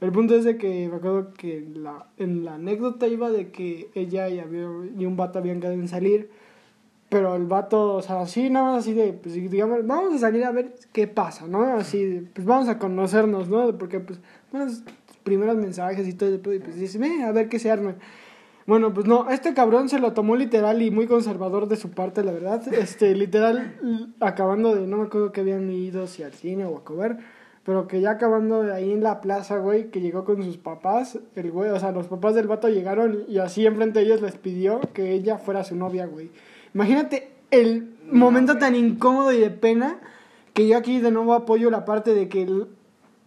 [0.00, 3.90] El punto es de que me acuerdo que la, en la anécdota iba de que
[3.94, 4.66] ella y, había,
[4.98, 6.30] y un vato habían quedado en salir,
[7.10, 10.44] pero el vato, o sea, así, nada más así de, pues digamos, vamos a salir
[10.44, 11.74] a ver qué pasa, ¿no?
[11.74, 13.76] Así, pues vamos a conocernos, ¿no?
[13.76, 14.20] Porque, pues,
[14.52, 14.84] buenos
[15.24, 17.96] primeros mensajes y todo, y pues dice, ve, a ver qué se arma.
[18.64, 22.22] Bueno, pues no, este cabrón se lo tomó literal y muy conservador de su parte,
[22.22, 22.62] la verdad.
[22.72, 23.74] Este, literal,
[24.20, 27.18] acabando de, no me acuerdo que habían ido, si al cine o a comer,
[27.64, 31.18] pero que ya acabando de ahí en la plaza, güey, que llegó con sus papás,
[31.34, 34.36] el güey, o sea, los papás del vato llegaron y así enfrente de ellos les
[34.36, 36.30] pidió que ella fuera su novia, güey.
[36.74, 39.98] Imagínate el momento tan incómodo y de pena
[40.54, 42.66] que yo aquí de nuevo apoyo la parte de que el-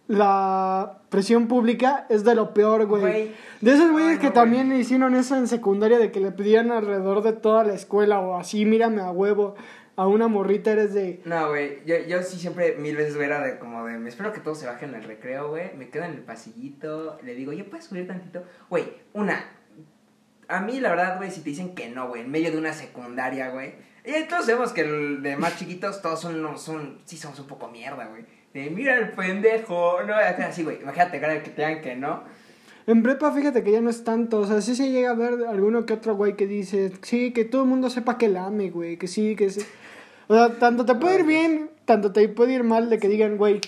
[0.08, 3.32] la presión pública es de lo peor, güey.
[3.60, 7.22] De esos güeyes que no, también hicieron eso en secundaria de que le pedían alrededor
[7.22, 9.54] de toda la escuela o así, mírame a huevo,
[9.96, 11.22] a una morrita eres de...
[11.24, 14.32] No, güey, yo, yo sí siempre mil veces, güey, era de como de, me espero
[14.32, 17.52] que todos se bajen en el recreo, güey, me quedo en el pasillito, le digo,
[17.52, 18.42] ¿ya puedes subir tantito?
[18.68, 19.42] Güey, una,
[20.48, 22.72] a mí la verdad, güey, si te dicen que no, güey, en medio de una
[22.72, 27.16] secundaria, güey, y todos sabemos que el de más chiquitos todos son, no, son, sí
[27.16, 31.50] somos un poco mierda, güey, de mira el pendejo, no, así, güey, imagínate, cara, que
[31.50, 32.22] te digan que no,
[32.86, 35.46] En prepa, fíjate que ya no es tanto, o sea, sí se llega a ver
[35.48, 38.70] alguno que otro güey que dice, sí, que todo el mundo sepa que la ame,
[38.70, 39.62] güey, que sí, que sí.
[40.28, 43.36] O sea, tanto te puede ir bien, tanto te puede ir mal de que digan,
[43.36, 43.60] güey,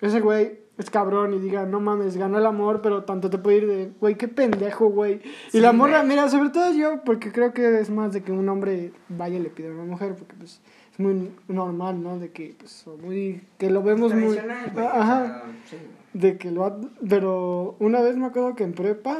[0.00, 3.56] ese güey es cabrón y digan, no mames, ganó el amor, pero tanto te puede
[3.58, 5.20] ir de, güey, qué pendejo, güey.
[5.52, 6.08] Y la morra, güey.
[6.08, 9.40] mira, sobre todo yo, porque creo que es más de que un hombre vaya y
[9.42, 10.60] le pida a una mujer, porque pues
[10.92, 12.18] es muy normal, ¿no?
[12.18, 14.34] De que, pues, muy, que lo vemos muy...
[14.34, 15.42] güey, Ajá.
[15.70, 15.76] sí.
[16.12, 19.16] De que lo ha- Pero una vez me acuerdo que en prepa,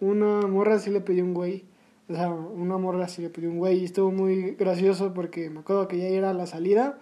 [0.00, 1.64] una morra sí le pidió un güey.
[2.08, 5.60] O sea, una morra sí le pidió un güey y estuvo muy gracioso porque me
[5.60, 6.98] acuerdo que ya era la salida.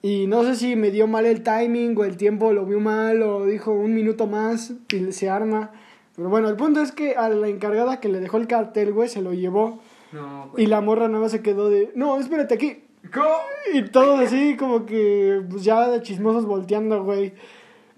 [0.00, 3.22] Y no sé si me dio mal el timing o el tiempo lo vio mal
[3.22, 5.72] o dijo un minuto más y se arma.
[6.14, 9.08] Pero bueno, el punto es que a la encargada que le dejó el cartel, güey,
[9.08, 9.80] se lo llevó.
[10.12, 10.64] No, güey.
[10.64, 12.84] Y la morra nada más se quedó de, no, espérate aquí.
[13.12, 13.28] ¿Cómo?
[13.72, 17.32] Y todos así como que pues ya de chismosos volteando, güey.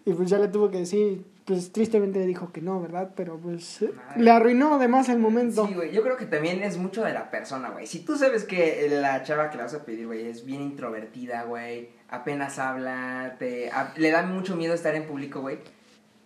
[0.04, 3.10] Y pues ya le tuvo que decir, pues tristemente le dijo que no, ¿verdad?
[3.16, 4.22] Pero pues eh, Madre.
[4.22, 5.66] le arruinó además el momento.
[5.66, 7.88] Sí, güey, yo creo que también es mucho de la persona, güey.
[7.88, 11.42] Si tú sabes que la chava que le vas a pedir, güey, es bien introvertida,
[11.42, 15.58] güey, apenas habla, te, a- le da mucho miedo estar en público, güey.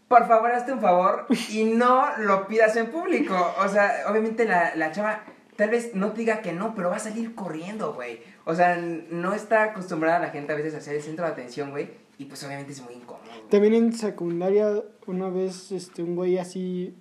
[0.08, 3.34] Por favor, hazte un favor y no lo pidas en público.
[3.64, 5.22] O sea, obviamente la, la chava
[5.56, 8.20] tal vez no te diga que no, pero va a salir corriendo, güey.
[8.44, 11.70] O sea, no está acostumbrada la gente a veces a ser el centro de atención,
[11.70, 11.90] güey.
[12.18, 13.24] Y pues obviamente es muy incómodo.
[13.50, 16.94] También en secundaria, una vez, este, un güey así,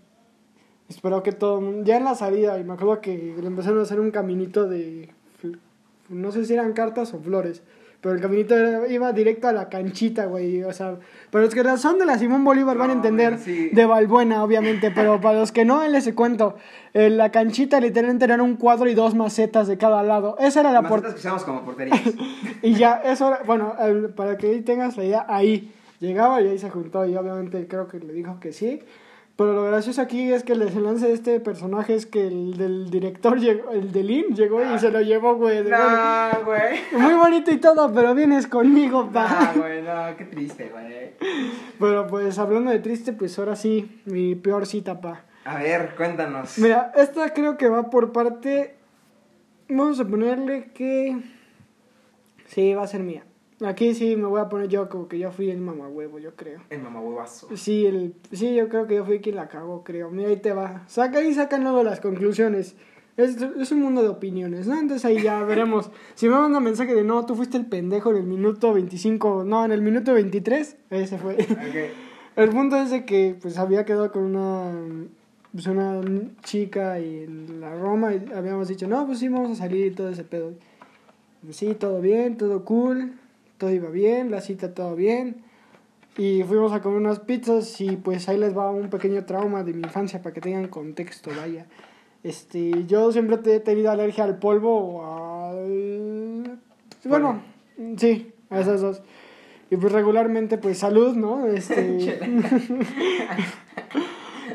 [0.90, 3.84] esperó que todo mundo, ya en la salida, y me acuerdo que le empezaron a
[3.84, 5.10] hacer un caminito de,
[6.10, 7.64] no sé si eran cartas o flores,
[8.04, 10.98] pero el caminito era- iba directo a la canchita, güey, o sea,
[11.32, 13.70] para los que son de la Simón Bolívar van a No, entender, sí.
[13.70, 16.58] de Balbuena, obviamente, pero para los que no, les cuento,
[16.94, 20.72] eh, la canchita literalmente era un cuadro y dos macetas de cada lado, esa era
[20.74, 21.16] la Macetas puerta.
[21.16, 22.00] que usamos como porterías.
[22.62, 26.60] Y ya, eso, era- bueno, el- para que tengas la idea, ahí llegaba y ahí
[26.60, 28.82] se juntó y obviamente creo que le dijo que sí.
[29.36, 32.92] Pero lo gracioso aquí es que el desenlace de este personaje es que el del
[32.92, 35.64] director, llegó, el del IN, llegó y se lo llevó, güey.
[35.64, 36.80] de, no, güey.
[36.92, 39.54] muy bonito y todo, pero vienes conmigo, pa.
[39.56, 41.16] No, güey, no, qué triste, güey.
[41.80, 45.24] Pero pues hablando de triste, pues ahora sí, mi peor cita, pa.
[45.46, 46.60] A ver, cuéntanos.
[46.60, 48.76] Mira, esta creo que va por parte.
[49.68, 51.18] Vamos a ponerle que.
[52.46, 53.24] Sí, va a ser mía.
[53.66, 56.62] Aquí sí me voy a poner yo como que yo fui el mamahuevo, yo creo.
[56.70, 57.56] El mamahuevazo.
[57.56, 60.10] Sí, el, sí, yo creo que yo fui quien la cagó, creo.
[60.10, 60.84] Mira, ahí te va.
[60.88, 62.76] Saca y sacan luego las conclusiones.
[63.16, 64.80] Es, es un mundo de opiniones, ¿no?
[64.80, 65.92] Entonces ahí ya veremos.
[66.16, 69.64] Si me mandan mensaje de no, tú fuiste el pendejo en el minuto 25, no,
[69.64, 71.38] en el minuto 23, ese fue.
[72.36, 74.72] El punto es de que pues había quedado con una
[75.52, 76.02] pues una
[76.42, 79.92] chica y en la Roma y habíamos dicho, no, pues sí, vamos a salir y
[79.92, 80.54] todo ese pedo.
[81.44, 83.14] Pues sí, todo bien, todo cool,
[83.64, 85.38] todo iba bien, la cita todo bien.
[86.18, 89.72] Y fuimos a comer unas pizzas y pues ahí les va un pequeño trauma de
[89.72, 91.66] mi infancia para que tengan contexto, vaya.
[92.24, 96.60] Este, yo siempre he tenido alergia al polvo al...
[97.06, 97.42] Bueno,
[97.96, 99.02] sí, a esas dos.
[99.72, 101.48] Y pues regularmente, pues salud, ¿no?
[101.48, 102.20] Este...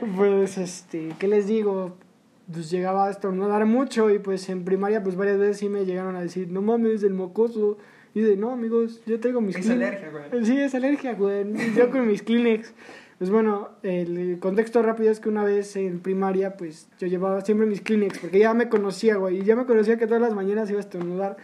[0.16, 1.96] pues, este, ¿qué les digo?
[2.52, 6.14] Pues llegaba a estornudar mucho y pues en primaria pues varias veces sí me llegaron
[6.14, 7.78] a decir, no mames, el mocoso.
[8.14, 9.86] Y de, no amigos, yo tengo mis Es Kleenex".
[9.88, 10.44] alergia, güey.
[10.44, 11.74] Sí, es alergia, güey.
[11.76, 12.72] Yo con mis Kleenex.
[13.18, 17.66] Pues bueno, el contexto rápido es que una vez en primaria, pues yo llevaba siempre
[17.66, 20.70] mis Kleenex, porque ya me conocía, güey, y ya me conocía que todas las mañanas
[20.70, 21.36] iba a estornudar.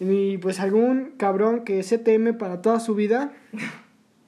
[0.00, 3.32] Y pues algún cabrón que es CTM para toda su vida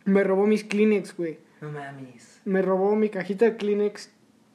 [0.04, 1.38] me robó mis Kleenex, güey.
[1.60, 2.40] No mames.
[2.44, 4.10] Me robó mi cajita de Kleenex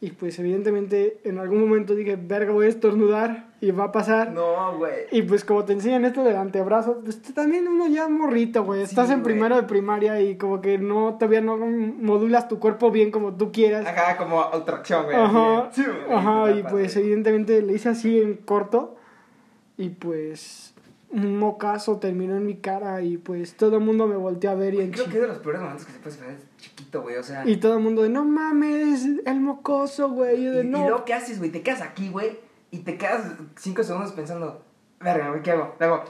[0.05, 4.33] y pues evidentemente en algún momento dije, verga, voy a estornudar y va a pasar.
[4.33, 4.93] No, güey.
[5.11, 8.81] Y pues como te enseñan esto del antebrazo, pues también uno ya morrito, güey.
[8.81, 9.33] Sí, Estás en güey.
[9.33, 13.51] primero de primaria y como que no, todavía no modulas tu cuerpo bien como tú
[13.51, 13.83] quieras.
[13.87, 15.17] Ajá, como autoacción, güey.
[15.17, 18.97] Ajá, Sí, ajá, y pues evidentemente le hice así en corto
[19.75, 20.74] y pues
[21.11, 24.73] un mocazo terminó en mi cara y pues todo el mundo me volteó a ver
[24.73, 27.15] y en Creo que es de los peores momentos que se puede esperar chiquito, güey.
[27.17, 27.47] O sea.
[27.47, 30.67] y todo el mundo de no mames, el mocoso, güey, y yo Y, de y
[30.67, 30.79] no.
[30.87, 31.51] luego, ¿qué haces, güey?
[31.51, 32.39] Te quedas aquí, güey,
[32.71, 34.63] y te quedas cinco segundos pensando,
[34.99, 35.75] verga, güey, ¿qué hago?
[35.79, 36.03] Le hago,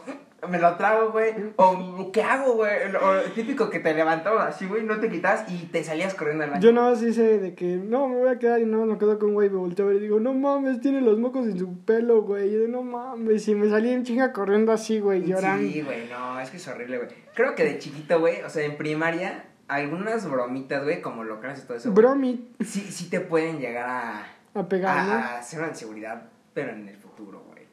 [0.48, 1.34] me lo trago, güey.
[1.56, 2.72] O, ¿qué hago, güey?
[2.96, 6.50] O típico que te levantabas así, güey, no te quitas y te salías corriendo al
[6.52, 6.62] baño.
[6.62, 9.18] Yo nada más hice de que no, me voy a quedar y no me quedo
[9.20, 9.50] con güey.
[9.50, 12.50] Me volteo y digo, no mames, tiene los mocos en su pelo, güey.
[12.50, 13.48] Y de no mames.
[13.48, 15.68] Y me salí en chinga corriendo así, güey, llorando.
[15.68, 17.10] Sí, güey, no, es que es horrible, güey.
[17.34, 21.68] Creo que de chiquito, güey, o sea, en primaria, algunas bromitas, güey, como locales y
[21.68, 21.92] todo eso.
[21.92, 25.12] güey, Bromi Sí, sí te pueden llegar a, a pegar, ¿no?
[25.14, 27.66] a, a hacer una inseguridad, pero en el futuro, güey.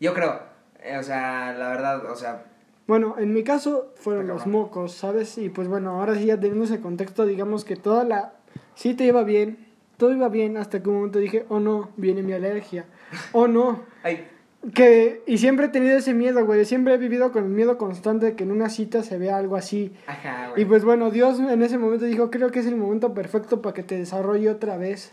[0.00, 0.40] Yo creo,
[0.82, 2.44] eh, o sea, la verdad, o sea,
[2.86, 5.38] Bueno, en mi caso fueron los mocos, ¿sabes?
[5.38, 8.32] Y pues bueno, ahora sí ya teniendo ese contexto, digamos que toda la...
[8.74, 12.22] Sí te iba bien, todo iba bien hasta que un momento dije, oh no, viene
[12.22, 12.86] mi alergia.
[13.32, 13.82] Oh no.
[14.02, 14.26] ay,
[14.74, 16.64] Que, y siempre he tenido ese miedo, güey.
[16.64, 19.56] Siempre he vivido con el miedo constante de que en una cita se vea algo
[19.56, 19.92] así.
[20.06, 20.62] ajá, güey.
[20.62, 23.74] Y pues bueno, Dios en ese momento dijo, creo que es el momento perfecto para
[23.74, 25.12] que te desarrolle otra vez.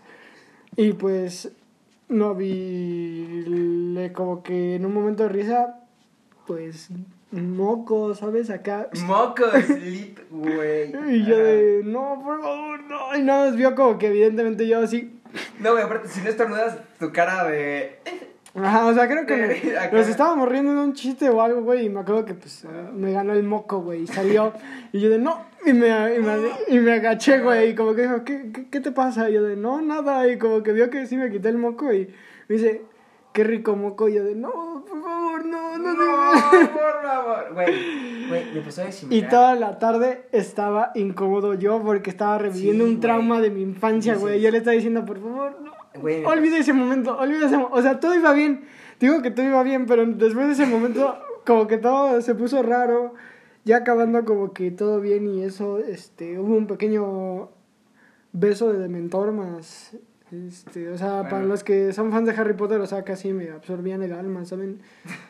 [0.75, 1.51] Y pues
[2.09, 5.79] no vi le- como que en un momento de risa,
[6.45, 6.89] pues
[7.31, 8.49] moco, ¿sabes?
[8.49, 8.89] Acá.
[9.05, 10.93] Mocos, lit, güey.
[11.13, 13.17] Y yo de, no, por favor, no.
[13.17, 15.13] Y nada más vio como que evidentemente yo así.
[15.59, 17.99] No, güey, aparte, si no estornudas, tu cara de...
[18.57, 21.89] Ajá, o sea, creo que nos estábamos riendo en un chiste o algo, güey, y
[21.89, 24.51] me acuerdo que pues me ganó el moco, güey, y salió,
[24.91, 26.35] y yo de no, y me, y me,
[26.67, 29.29] y me agaché, güey, y como que dijo, ¿qué, qué, qué te pasa?
[29.29, 31.93] Y yo de no, nada, y como que vio que sí me quité el moco,
[31.93, 32.07] y
[32.47, 32.81] me dice,
[33.31, 36.41] qué rico moco, y yo de no, por favor, no, no, No, no.
[36.73, 37.53] por favor.
[37.53, 39.13] Güey, güey, me a decir.
[39.13, 43.49] Y toda la tarde estaba incómodo yo porque estaba reviviendo Sí, un trauma güey.
[43.49, 44.41] de mi infancia, güey.
[44.41, 45.76] Yo le estaba diciendo, por favor, no.
[46.01, 47.75] Güey, Olvida ese momento, olvida ese momento.
[47.75, 48.65] O sea, todo iba bien.
[48.99, 52.61] Digo que todo iba bien, pero después de ese momento, como que todo se puso
[52.63, 53.13] raro.
[53.65, 57.49] Ya acabando como que todo bien y eso, este, hubo un pequeño
[58.31, 59.95] beso de Dementor más,
[60.31, 61.47] este, o sea, para Bueno.
[61.47, 64.79] los que son fans de Harry Potter, o sea, casi me absorbían el alma, ¿saben?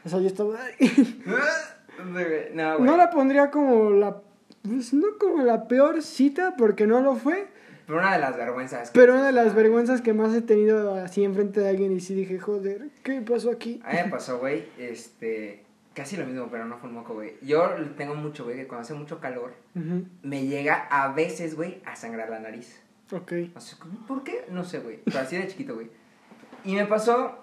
[0.05, 0.55] O sea, yo estaba...
[2.53, 4.21] No, no la pondría como la,
[4.61, 7.47] pues, no como la peor cita, porque no lo fue,
[7.87, 8.91] Pero una de las vergüenzas.
[8.91, 12.01] que pero una de las vergüenzas que más he tenido así enfrente de alguien y
[12.01, 13.81] sí dije, joder, ¿qué pasó aquí?
[13.85, 15.63] A mí me pasó, güey, este...
[15.93, 17.37] Casi lo mismo, pero no fue un moco, güey.
[17.41, 19.55] Yo tengo mucho, güey, que cuando hace mucho calor,
[20.21, 22.79] me llega a veces, güey, a sangrar la nariz.
[23.11, 23.31] Ok.
[23.55, 24.45] No sé, ¿Por qué?
[24.51, 24.99] No sé, güey.
[25.05, 25.89] Pero así de chiquito, güey.
[26.63, 27.39] Y me pasó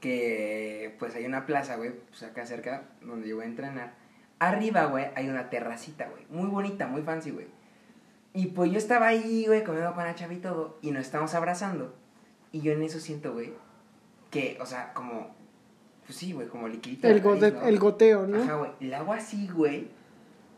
[0.00, 3.92] que, pues, hay una plaza, güey, pues acá cerca, donde yo voy a entrenar.
[4.38, 6.24] Arriba, güey, hay una terracita, güey.
[6.30, 7.48] Muy bonita, muy fancy, güey.
[8.38, 10.78] Y pues yo estaba ahí, güey, comiendo con la chava y todo.
[10.80, 11.92] Y nos estamos abrazando.
[12.52, 13.52] Y yo en eso siento, güey,
[14.30, 15.34] que, o sea, como,
[16.06, 17.08] pues sí, güey, como liquidito.
[17.08, 17.66] El, la nariz, gote- ¿no?
[17.66, 18.42] el goteo, ¿no?
[18.42, 18.70] Ajá, güey.
[18.78, 19.88] Le hago así, güey.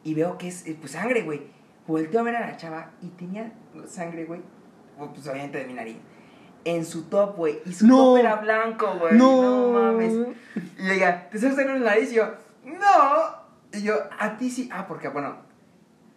[0.05, 1.43] Y veo que es, eh, pues, sangre, güey.
[1.87, 3.51] Volteo a ver a la chava y tenía
[3.87, 4.43] sangre, güey.
[4.99, 5.97] Pues, obviamente de mi nariz.
[6.67, 7.61] En su top, güey.
[7.65, 7.97] Y su No.
[7.97, 9.17] top era blanco, güey.
[9.17, 9.73] No.
[9.73, 10.13] No mames.
[10.79, 12.13] Y ella, ¿te estás sangre en la nariz?
[12.13, 12.27] Y yo,
[12.67, 13.41] no.
[13.73, 14.69] Y yo, a ti sí.
[14.71, 15.37] Ah, porque, bueno,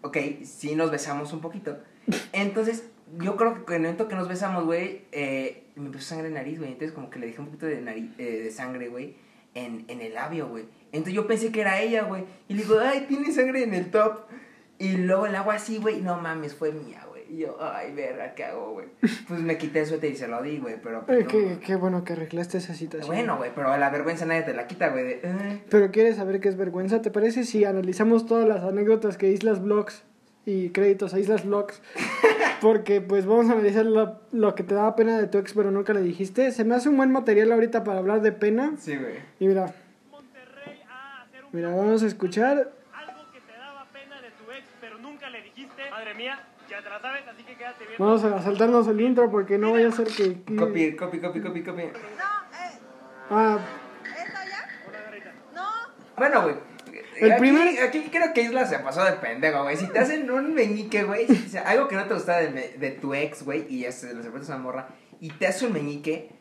[0.03, 1.79] ok, sí nos besamos un poquito.
[2.31, 2.83] Entonces,
[3.19, 6.35] yo creo que en el momento que nos besamos, güey, eh, me empezó sangre en
[6.35, 6.71] nariz, güey.
[6.71, 9.15] Entonces, como que le dejé un poquito de, nariz, eh, de sangre, güey,
[9.53, 10.65] en, en el labio, güey.
[10.91, 12.25] Entonces, yo pensé que era ella, güey.
[12.47, 14.21] Y le digo, ay, tiene sangre en el top.
[14.77, 17.12] Y luego el agua así, güey, no mames, fue mía, güey.
[17.33, 18.85] Y yo, ay, verga, ¿qué hago, güey?
[19.27, 21.03] Pues me quité el suéter y se lo di, güey, pero...
[21.03, 23.15] pues, Eh, no, qué, bueno que arreglaste esa situación.
[23.15, 25.19] Bueno, güey, pero la vergüenza nadie te la quita, güey.
[25.67, 29.63] Pero quieres saber qué es vergüenza, ¿te parece si analizamos todas las anécdotas que Islas
[29.63, 30.03] Vlogs
[30.45, 31.81] y créditos a Islas Vlogs?
[32.61, 35.71] Porque pues vamos a analizar lo, lo que te daba pena de tu ex pero
[35.71, 36.51] nunca le dijiste.
[36.51, 38.73] Se me hace un buen material ahorita para hablar de pena.
[38.77, 39.15] Sí, güey.
[39.39, 39.73] Y mira,
[40.11, 42.71] Monterrey a hacer un mira, vamos a escuchar.
[42.93, 45.89] algo que te daba pena de tu ex, pero nunca le dijiste.
[45.89, 46.39] Madre mía,
[46.93, 47.95] la sabes, así que quédate bien.
[47.99, 50.41] Vamos a saltarnos el intro porque no vaya a ser que...
[50.43, 51.81] que- Copy, copy, copy, copy, copy.
[51.83, 52.79] No, eh,
[53.29, 53.57] Ah,
[54.03, 55.33] ¿esto ya?
[55.53, 55.63] No.
[56.17, 56.55] Bueno, güey.
[57.17, 59.77] El aquí, primer- aquí creo que Isla se pasó de pendejo, güey.
[59.77, 62.69] Si te hacen un meñique, güey, o sea, algo que no te gusta de, me-
[62.69, 64.87] de tu ex, güey, y ya se lo sorprendes a una morra,
[65.19, 66.31] y te hace un meñique,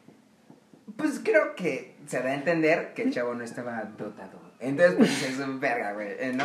[0.97, 4.41] pues creo que se da a entender que el chavo no estaba dotado.
[4.61, 6.45] Entonces, pues es un verga, güey, eh, ¿no?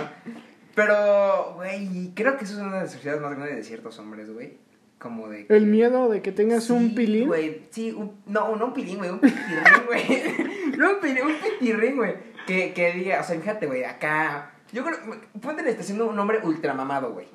[0.78, 4.32] Pero, güey, creo que eso es una de las sociedades más grandes de ciertos hombres,
[4.32, 4.58] güey.
[5.00, 5.48] Como de...
[5.50, 7.28] el miedo de que tengas un pilín.
[7.28, 7.64] güey.
[7.72, 10.04] Sí, un- no, no un pilín, güey, un pitirrín, güey.
[10.78, 12.14] no un pilín, un pitirrín, güey.
[12.46, 14.52] Que, que diga, o sea, fíjate, güey, acá.
[14.72, 14.98] Yo creo,
[15.42, 17.26] ponte estación de un hombre ultramamado, güey.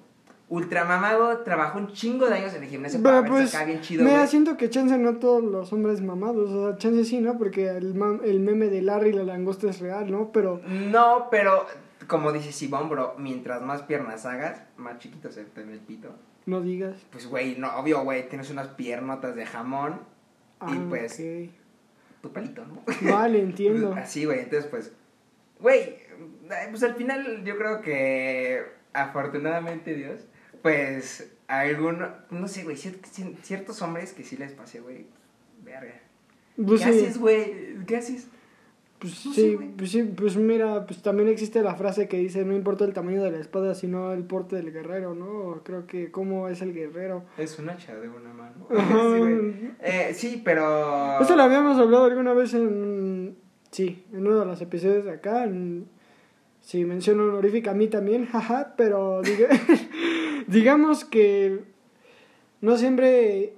[0.49, 4.11] Ultramamado, trabajó un chingo de años en el gimnasio para pues, acá bien chido, me
[4.11, 4.27] güey.
[4.29, 7.39] siento que chance no todos los hombres mamados, o sea, chance sí, ¿no?
[7.39, 10.31] Porque el, el meme de Larry y la langosta es real, ¿no?
[10.31, 11.65] Pero No, pero,
[12.07, 16.15] como dice Simón, bro, mientras más piernas hagas, más chiquito se te ve el pito.
[16.47, 16.97] no digas.
[17.11, 20.01] Pues, güey, no, obvio, güey, tienes unas piernotas de jamón
[20.63, 21.51] y Ah, pues ok.
[22.23, 22.83] tu pelito, ¿no?
[23.13, 23.95] Vale, entiendo.
[23.97, 24.93] Así, güey, entonces, pues,
[25.61, 25.97] güey,
[26.71, 30.21] pues al final yo creo que afortunadamente Dios,
[30.63, 35.07] pues alguno, no sé, güey, cier- cier- ciertos hombres que sí les pasé, güey,
[35.63, 35.95] verga.
[36.57, 37.77] Pues ¿Qué sí, haces, güey?
[37.87, 38.29] ¿Qué haces?
[39.03, 42.55] Pues No sí, pues sí, pues mira, pues también existe la frase que dice, no
[42.55, 45.61] importa el tamaño de la espada, sino el porte del guerrero, ¿no?
[45.65, 47.25] Creo que cómo es el guerrero.
[47.37, 48.69] Es un hacha de una mano.
[48.71, 49.71] Sí.
[49.81, 51.21] Eh, sí, pero...
[51.21, 53.37] Eso lo habíamos hablado alguna vez en...
[53.73, 55.43] Sí, en uno de los episodios de acá.
[55.45, 55.87] En,
[56.61, 59.49] sí, menciono honorífica a mí también, jaja, pero diga-
[60.47, 61.65] digamos que
[62.61, 63.55] no siempre...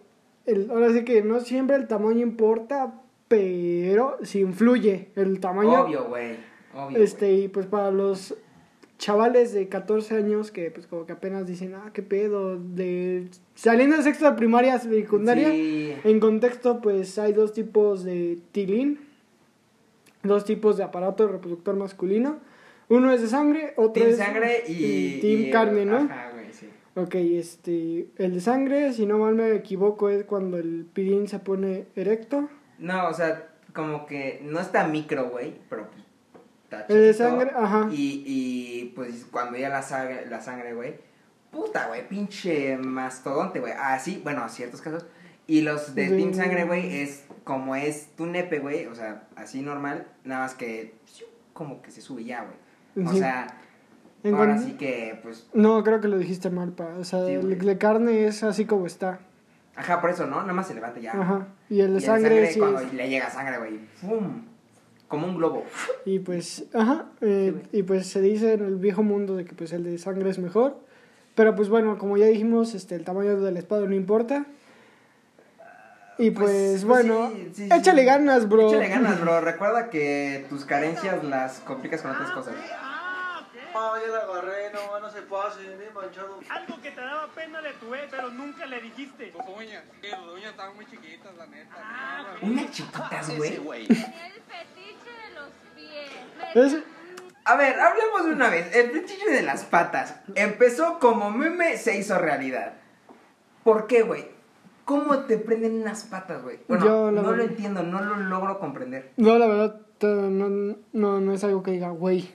[0.46, 3.00] El, ahora sí que no siempre el tamaño importa,
[3.38, 5.82] pero sí influye el tamaño.
[5.84, 6.36] Obvio, güey.
[6.74, 8.34] Obvio, Este, y pues para los
[8.98, 13.96] chavales de 14 años que pues como que apenas dicen, ah, qué pedo, de saliendo
[13.96, 15.94] de sexto de primaria, secundaria, Sí.
[16.04, 19.00] en contexto pues hay dos tipos de tilín,
[20.22, 22.38] dos tipos de aparato reproductor masculino,
[22.88, 25.20] uno es de sangre, otro Team es sangre y...
[25.20, 25.96] team y- carne, ¿no?
[25.96, 26.68] Ajá, güey, sí.
[26.96, 31.40] Ok, este, el de sangre, si no mal me equivoco, es cuando el pilín se
[31.40, 32.48] pone erecto.
[32.78, 36.02] No, o sea, como que no está micro, güey, pero pues
[36.64, 37.28] está El de chiquito.
[37.30, 37.88] sangre, ajá.
[37.90, 40.94] Y, y pues cuando ya la sangre, la sangre, güey,
[41.50, 43.72] puta, güey, pinche mastodonte, güey.
[43.78, 45.06] Así, bueno, a ciertos casos.
[45.46, 49.24] Y los de De- Team Sangre, güey, es como es tu nepe, güey, o sea,
[49.36, 50.94] así normal, nada más que
[51.52, 52.44] como que se sube ya,
[52.94, 53.06] güey.
[53.06, 53.18] O Sí.
[53.18, 53.46] sea,
[54.22, 56.86] En ahora sí que, pues, No, creo que lo dijiste mal, pa.
[56.98, 59.20] O sea, Sí, el de carne es así como está.
[59.76, 60.40] Ajá, por eso, ¿no?
[60.40, 61.12] Nada más se levanta ya.
[61.12, 61.46] Ajá.
[61.70, 64.42] Y el Y de el sangre, sí cuando es- le llega sangre, güey, ¡fum!
[65.08, 65.64] Como un globo.
[66.04, 67.06] Y pues, ajá.
[67.20, 69.98] eh, Sí, y pues se dice en el viejo mundo de que pues el de
[69.98, 70.78] sangre es mejor.
[71.34, 74.46] Pero pues bueno, como ya dijimos, este el tamaño de la espada no importa.
[76.16, 78.68] Y pues, Pues, pues, bueno, sí, sí, échale ganas, bro.
[78.68, 79.40] Échale ganas, bro.
[79.40, 82.54] Recuerda que tus carencias las complicas con otras cosas.
[83.76, 86.38] Ah, ya la agarré, no, no se pase, me he manchado.
[86.48, 89.26] Algo que te daba pena de tu ex, pero nunca le dijiste.
[89.32, 91.74] Tus uñas, sí, tus uñas estaban muy chiquitas, la neta.
[91.76, 93.86] Ah, No, Unas chiquitas, güey.
[93.88, 96.54] Tenía el fetiche de los pies.
[96.54, 96.82] Me- Es-
[97.46, 98.74] A ver, hablemos de una vez.
[98.74, 102.74] El fetiche de las patas empezó como meme, se hizo realidad.
[103.64, 104.28] ¿Por qué, güey?
[104.84, 106.60] ¿Cómo te prenden unas patas, güey?
[106.68, 109.12] Bueno, Yo, no lo entiendo, no lo logro comprender.
[109.16, 112.32] No, la verdad, no, no, no es algo que diga, güey.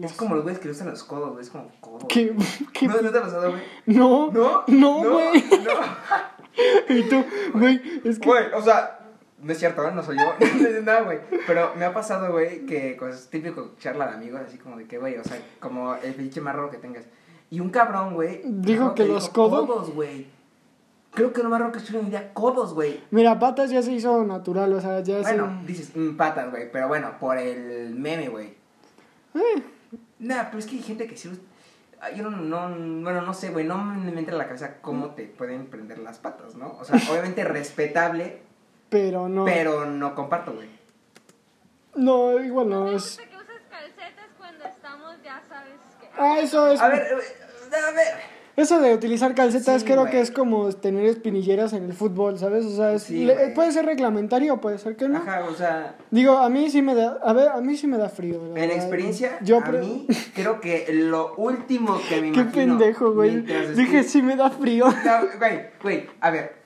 [0.00, 1.42] Es como los güeyes que usan los codos, güey.
[1.42, 2.04] Es como codos.
[2.08, 2.34] ¿Qué?
[2.72, 2.88] ¿Qué?
[2.88, 3.62] ¿No, ¿No te ha pasado, güey?
[3.86, 4.64] No, ¿No?
[4.68, 5.44] no, güey.
[5.64, 5.72] No.
[6.88, 7.24] Y tú,
[7.54, 8.28] güey, es que.
[8.28, 8.98] Güey, o sea,
[9.40, 9.92] no es cierto, ¿eh?
[9.94, 10.24] no soy yo,
[10.74, 11.18] no nada, güey.
[11.46, 14.98] Pero me ha pasado, güey, que cosas típico charla de amigos, así como de que,
[14.98, 17.04] güey, o sea, como el fetiche más raro que tengas.
[17.50, 18.42] Y un cabrón, güey.
[18.44, 20.26] Dijo que los codos- Codos, güey.
[21.14, 23.02] Creo que lo más raro que estoy en mi vida, codos, güey.
[23.10, 25.22] Mira, patas ya se hizo natural, o sea, ya es.
[25.24, 28.54] Bueno, dices mm, patas, güey, pero bueno, por el meme, güey.
[29.34, 29.62] Eh,
[30.22, 31.30] Nah, pero es que hay gente que sí.
[32.00, 35.10] Ah, Yo no, no, bueno, no sé, güey, no me entra en la cabeza cómo
[35.14, 36.76] te pueden prender las patas, ¿no?
[36.80, 38.40] O sea, obviamente respetable,
[38.88, 39.44] pero no.
[39.44, 40.68] pero no comparto, güey.
[41.94, 43.18] No, igual No es.
[43.18, 46.08] que uses calcetas cuando estamos, ya sabes que.
[46.16, 46.80] Ah, eso es.
[46.80, 48.31] A ver, eh, a ver.
[48.54, 50.10] Eso de utilizar calcetas Sí, creo güey.
[50.12, 52.66] que es como tener espinilleras en el fútbol, ¿sabes?
[52.66, 55.18] O sea, es- Sí, le- puede ser reglamentario, puede ser que no.
[55.18, 57.96] Ajá, o sea, Digo, a mí sí me da, a ver, a mí sí me
[57.96, 58.34] da frío.
[58.44, 58.76] en verdad.
[58.76, 62.52] experiencia, Yo a mí, creo que lo último que me Qué imagino...
[62.78, 63.40] pendejo, güey.
[63.40, 64.84] Dije, estoy- sí me da frío.
[65.04, 66.56] No, güey, güey, a ver.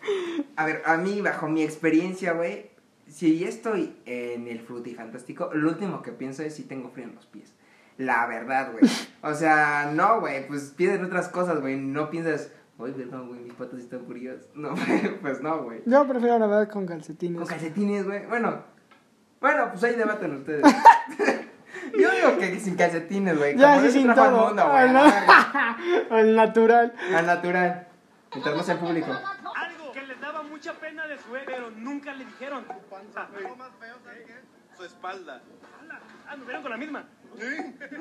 [0.57, 2.71] A ver, a mí, bajo mi experiencia, güey,
[3.09, 7.27] si estoy en el frutifantástico, lo último que pienso es si tengo frío en los
[7.27, 7.55] pies.
[7.99, 8.85] La verdad, güey.
[9.23, 11.77] O sea, no, güey, pues piensas en otras cosas, güey.
[11.77, 14.37] No piensas, oye, perdón, güey, mis patas están frías.
[14.55, 14.75] No,
[15.23, 15.83] pues no, güey.
[15.87, 17.39] Yo prefiero la verdad con calcetines.
[17.39, 18.27] Con calcetines, güey.
[18.27, 18.63] Bueno,
[19.41, 20.63] bueno, pues ahí debaten ustedes.
[21.99, 23.57] Yo digo que sin calcetines, güey.
[23.57, 24.47] Ya, como sí, sin al todo.
[24.49, 25.03] mundo, güey, no.
[26.11, 26.95] Al natural.
[27.15, 27.89] Al natural.
[28.33, 29.11] Mientras no sea en público.
[29.11, 32.65] Algo que les daba mucha pena de su pero nunca le dijeron.
[33.15, 34.56] Ah, Lo más feo, ¿sabes qué?
[34.77, 35.43] Su espalda.
[35.83, 37.05] ala, anduvieron con la misma.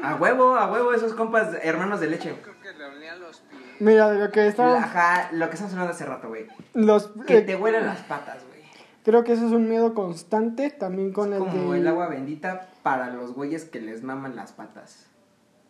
[0.04, 2.34] A huevo, a huevo, esos compas hermanos de leche.
[2.42, 3.62] Creo que le olían los pies.
[3.80, 4.78] Mira, de lo que estaba.
[4.78, 6.48] Ajá, lo que estamos hablando hace rato, güey.
[6.74, 8.64] Los, Que eh, te huelen las patas, güey.
[9.04, 11.80] Creo que eso es un miedo constante también con Es el como de.
[11.80, 15.08] el agua bendita para los güeyes que les maman las patas.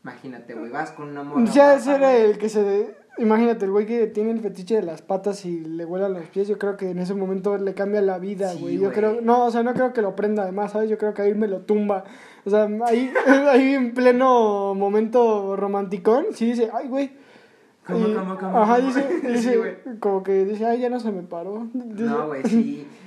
[0.05, 1.47] Imagínate, güey, vas con una morra.
[1.47, 2.21] Sí, de guapa, ser güey.
[2.21, 2.95] el que se.
[3.17, 6.21] Imagínate, el güey que tiene el fetiche de las patas y le huele a los
[6.27, 6.47] pies.
[6.47, 8.75] Yo creo que en ese momento le cambia la vida, Sí, güey.
[8.75, 8.91] yo güey.
[8.93, 9.21] creo.
[9.21, 10.89] No, o sea, no creo que lo prenda además, ¿sabes?
[10.91, 12.03] Yo creo que ahí me lo tumba.
[12.45, 13.11] O sea, ahí,
[13.49, 17.11] ahí en pleno momento romanticón, sí dice, ay, güey.
[17.87, 19.73] ¿Cómo, Y- cómo, cómo, Ajá, dice, Sí, dice güey.
[19.99, 21.67] como que dice, ay, ya no se me paró.
[21.73, 22.85] Dice- No, güey, sí.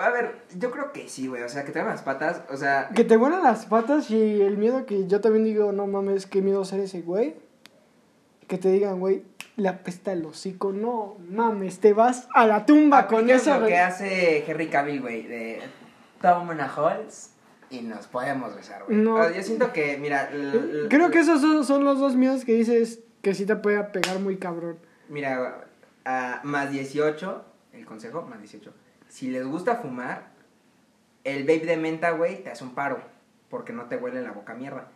[0.00, 1.42] A ver, yo creo que sí, güey.
[1.42, 2.42] O sea, que te hagan las patas.
[2.50, 5.86] O sea, Que te vuelan las patas y el miedo que yo también digo, no
[5.86, 7.34] mames, qué miedo ser ese güey.
[8.48, 9.22] Que te digan, güey,
[9.56, 10.72] le apesta el hocico.
[10.72, 13.60] No mames, te vas a la tumba con aplicas eso.
[13.60, 15.22] lo que hace Henry Cavill, güey.
[15.26, 15.60] De
[16.22, 17.30] una Halls
[17.70, 18.96] y nos podemos besar, güey.
[18.98, 19.28] No.
[19.30, 20.28] Yo siento que, mira.
[20.30, 23.82] l- Creo que esos son, son los dos miedos que dices que sí te puede
[23.84, 24.78] pegar muy cabrón.
[25.08, 25.64] Mira,
[26.04, 28.72] a más 18, el consejo, más 18.
[29.12, 30.30] Si les gusta fumar,
[31.22, 32.98] el vape de menta, güey, te hace un paro.
[33.50, 34.88] Porque no te huele la boca mierda.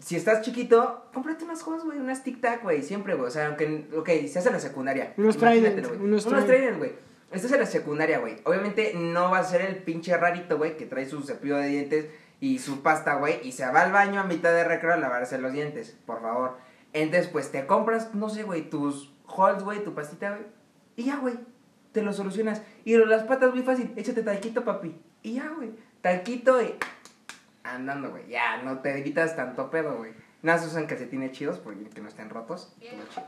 [0.00, 3.28] Si estás chiquito, cómprate unas cosas, güey, unas tic tac, güey, siempre, güey.
[3.28, 5.14] O sea, aunque, ok, se hace en la secundaria.
[5.16, 6.78] Unos Trident, unos Unos Trident.
[6.78, 6.90] Güey.
[7.30, 8.38] Estás en la secundaria, güey.
[8.42, 12.06] Obviamente no va a ser el pinche rarito, güey, que trae su cepillo de dientes
[12.40, 15.38] y su pasta, güey, y se va al baño a mitad de recreo a lavarse
[15.38, 16.56] los dientes, por favor.
[16.92, 20.46] Entonces, pues te compras, no sé, güey, tus halls, güey, tu pastita, güey,
[20.96, 21.38] y ya, güey,
[21.94, 22.60] te lo solucionas.
[22.84, 25.70] Y las patas, muy fácil, échate talquito, papi, y ya, güey,
[26.02, 26.74] talquito y
[27.62, 30.12] andando, güey, ya, no te evitas tanto pedo, güey.
[30.42, 32.74] Nada, se usan calcetines chidos porque que no estén rotos.
[32.78, 33.22] Bien, queso.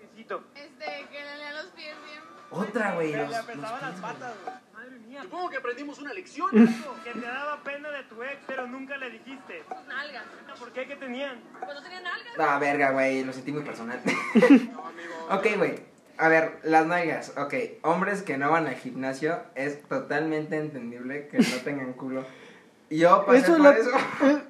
[0.00, 0.42] Quesito.
[0.56, 2.20] Este, que le lean los pies bien.
[2.50, 4.56] Otra, güey, le los apestaban las patas, güey.
[4.72, 5.22] Madre mía.
[5.22, 6.50] Supongo que aprendimos una lección.
[7.04, 9.62] Que te daba pena de tu ex, pero nunca le dijiste.
[9.68, 10.24] Sus nalgas.
[10.58, 10.86] ¿Por qué?
[10.88, 11.40] ¿Qué tenían?
[11.60, 12.34] Pues no tenían nalgas.
[12.38, 14.00] Ah, verga, güey, lo sentí muy personal.
[15.30, 15.93] ok, güey.
[16.18, 17.32] A ver, las nalgas.
[17.36, 22.24] Ok, hombres que no van al gimnasio es totalmente entendible que no tengan culo.
[22.90, 23.90] Yo pasé Eso por lo- eso.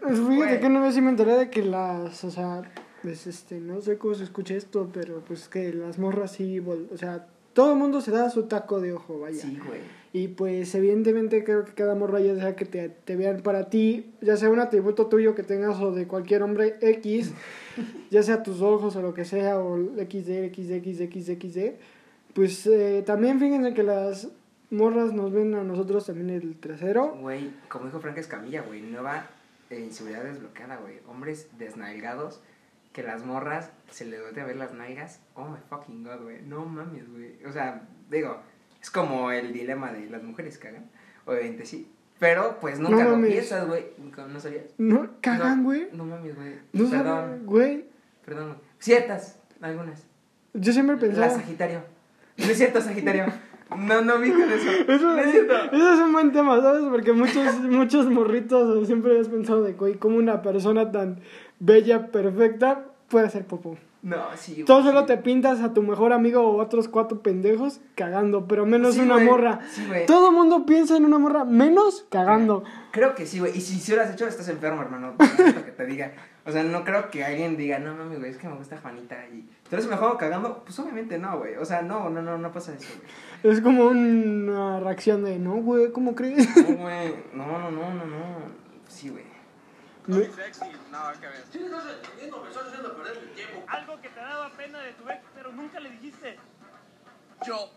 [0.09, 2.63] es- fíjate que una vez sí me enteré de que las, o sea,
[3.03, 6.89] pues este, no sé cómo se escucha esto, pero pues que las morras sí, vol-
[6.93, 9.41] o sea, todo el mundo se da su taco de ojo, vaya.
[9.41, 9.81] Sí, güey.
[10.13, 14.13] Y pues evidentemente creo que cada morra ya sea que te, te vean para ti,
[14.21, 17.33] ya sea un atributo tuyo que tengas o de cualquier hombre X,
[18.11, 21.59] ya sea tus ojos o lo que sea, o XD, XD, XD, XD,
[22.33, 24.29] pues eh, también fíjense que las
[24.71, 27.17] morras nos ven a nosotros también el trasero.
[27.21, 29.27] Güey, como dijo Frank Escamilla, güey, nueva
[29.71, 31.01] eh, inseguridad desbloqueada, güey.
[31.09, 32.41] Hombres desnalgados
[32.95, 35.21] que las morras se les duele a ver las nalgas.
[35.35, 36.41] Oh my fucking god, güey.
[36.47, 37.45] No mames, güey.
[37.47, 38.39] O sea, digo,
[38.81, 40.87] es como el dilema de las mujeres cagan.
[41.27, 41.91] Obviamente sí.
[42.21, 43.33] Pero pues nunca No lo mames.
[43.33, 43.85] piensas, güey.
[43.99, 44.65] Nunca- ¿No sabías?
[44.79, 45.89] No, cagan, güey.
[45.93, 46.55] No, mames, güey.
[46.73, 47.85] No Perdón, güey.
[48.25, 48.47] perdón.
[48.51, 48.59] güey.
[48.79, 50.07] Ciertas, algunas.
[50.55, 51.31] Yo siempre La pensaba.
[51.31, 51.81] Sagitario.
[52.39, 53.27] No es cierto, Sagitario.
[53.77, 54.71] No, no vi con eso.
[54.89, 55.55] Eso, no es cierto.
[55.73, 56.85] eso es un buen tema, ¿sabes?
[56.85, 61.19] Porque muchos, muchos morritos siempre has pensado de, güey, cómo una persona tan
[61.61, 63.77] bella, perfecta, puede hacer popó.
[64.03, 64.53] No, sí.
[64.53, 65.07] güey, Tú solo sí.
[65.07, 69.15] te pintas a tu mejor amigo o otros cuatro pendejos cagando, pero menos Sí, una
[69.15, 69.27] güey.
[69.27, 69.61] morra.
[69.71, 70.05] Sí, güey.
[70.05, 72.65] Todo mundo piensa en una morra, menos cagando.
[72.91, 73.57] Creo que sí, güey.
[73.57, 75.15] Y si se lo has hecho, estás enfermo, hermano.
[75.17, 76.13] Que te diga.
[76.45, 79.17] O sea, no creo que alguien diga, no mami, güey, es que me gusta Juanita.
[79.33, 79.41] Y
[79.71, 80.63] tú eres mejor cagando.
[80.65, 81.57] Pues obviamente no, güey.
[81.57, 82.93] O sea, no, no, no, no pasa eso,
[83.43, 83.55] güey.
[83.55, 86.47] Es como una reacción de, no, güey, ¿cómo crees?
[86.57, 87.15] No, güey.
[87.33, 88.65] No, no, no, no, no.
[88.87, 89.25] Sí, güey.
[90.07, 92.43] Me estás entendiendo?
[92.43, 93.65] Me estás haciendo perder el tiempo.
[93.69, 96.37] Algo que te daba pena de tu ex, pero nunca le dijiste.
[97.47, 97.71] Yo.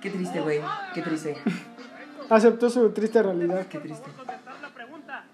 [0.00, 0.60] Qué triste, güey.
[0.94, 1.36] Qué triste.
[2.30, 3.66] Aceptó su triste realidad.
[3.66, 4.04] Qué Por triste.
[4.10, 5.24] favor, contestar la pregunta.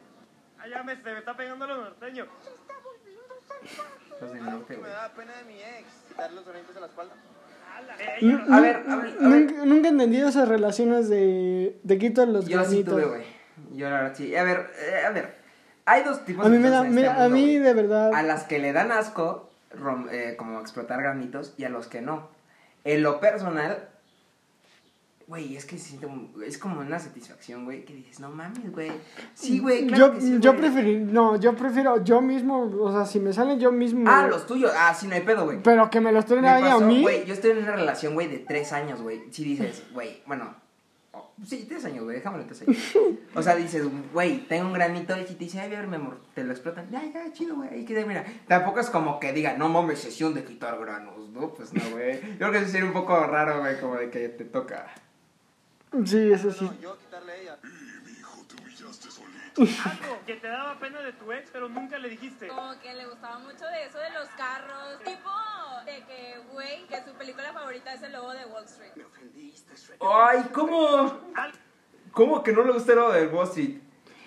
[0.59, 2.27] Allá me, se me está pegando lo norteño.
[4.21, 4.91] Norte, Que me güey.
[4.93, 5.87] da pena de mi ex.
[6.09, 7.15] Quitarle los orines a la espalda.
[8.21, 9.23] Ver, a ver, a ver.
[9.67, 12.95] Nunca, he entendido esas relaciones de, de quito los Yo sí granitos.
[12.95, 13.25] tuve, güey.
[13.73, 14.37] Yo la verdad sí.
[14.37, 15.40] A ver, eh, a ver.
[15.91, 18.15] Hay dos tipos A mí de me da, este a mí de verdad.
[18.15, 22.01] A las que le dan asco, rom- eh, como explotar granitos, y a los que
[22.01, 22.29] no.
[22.85, 23.89] En lo personal,
[25.27, 25.77] güey, es que
[26.07, 28.91] un- es como una satisfacción, güey, que dices, no mames, güey.
[29.35, 33.05] Sí, güey, claro yo, que sí, yo preferí, no, yo prefiero yo mismo, o sea,
[33.05, 34.05] si me salen yo mismo.
[34.09, 35.63] Ah, los tuyos, ah, sí, no hay pedo, güey.
[35.63, 37.03] Pero que me los traen ahí a mí.
[37.03, 39.23] güey, yo estoy en una relación, güey, de tres años, güey.
[39.33, 40.55] Si dices, güey, bueno,
[41.47, 42.79] sí, tres años, güey, déjamelo tres años.
[43.35, 45.97] O sea, dices, güey, tengo un granito y si te dice, ay, a ver, mi
[45.97, 46.91] amor, te lo explotan.
[46.91, 48.25] Ya, ya, chido, güey, ahí queda, mira.
[48.47, 51.55] Tampoco es como que diga, no mames, sesión de quitar granos, ¿no?
[51.55, 52.21] Pues no, güey.
[52.21, 54.87] Yo creo que eso sería un poco raro, güey, como de que te toca.
[56.05, 56.65] Sí, eso sí.
[56.65, 57.59] No, yo quitarle a ella.
[59.57, 62.49] Algo que te daba pena de tu ex, pero nunca le dijiste.
[62.49, 64.99] Como que le gustaba mucho de eso de los carros.
[65.05, 65.31] Tipo
[65.85, 68.93] de que, güey, que su película favorita es el lobo de Wall Street.
[70.01, 71.21] Ay, ¿cómo?
[72.13, 73.79] ¿Cómo que no le gusta lo del Wall Street?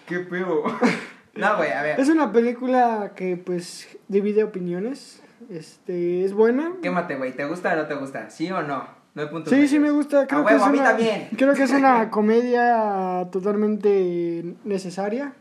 [0.08, 0.64] Qué pedo.
[1.36, 2.00] no, güey, a ver.
[2.00, 5.22] Es una película que pues divide opiniones.
[5.50, 6.74] Este, es buena.
[6.82, 8.30] Quémate, güey, ¿te gusta o no te gusta?
[8.30, 9.03] ¿Sí o no?
[9.16, 10.26] No hay puntos Sí, sí me gusta.
[10.28, 11.28] Creo a que huevo, es a mí una, también.
[11.38, 15.34] Creo que es una comedia totalmente necesaria.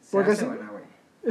[0.00, 0.78] Se porque hace sí- buena, güey.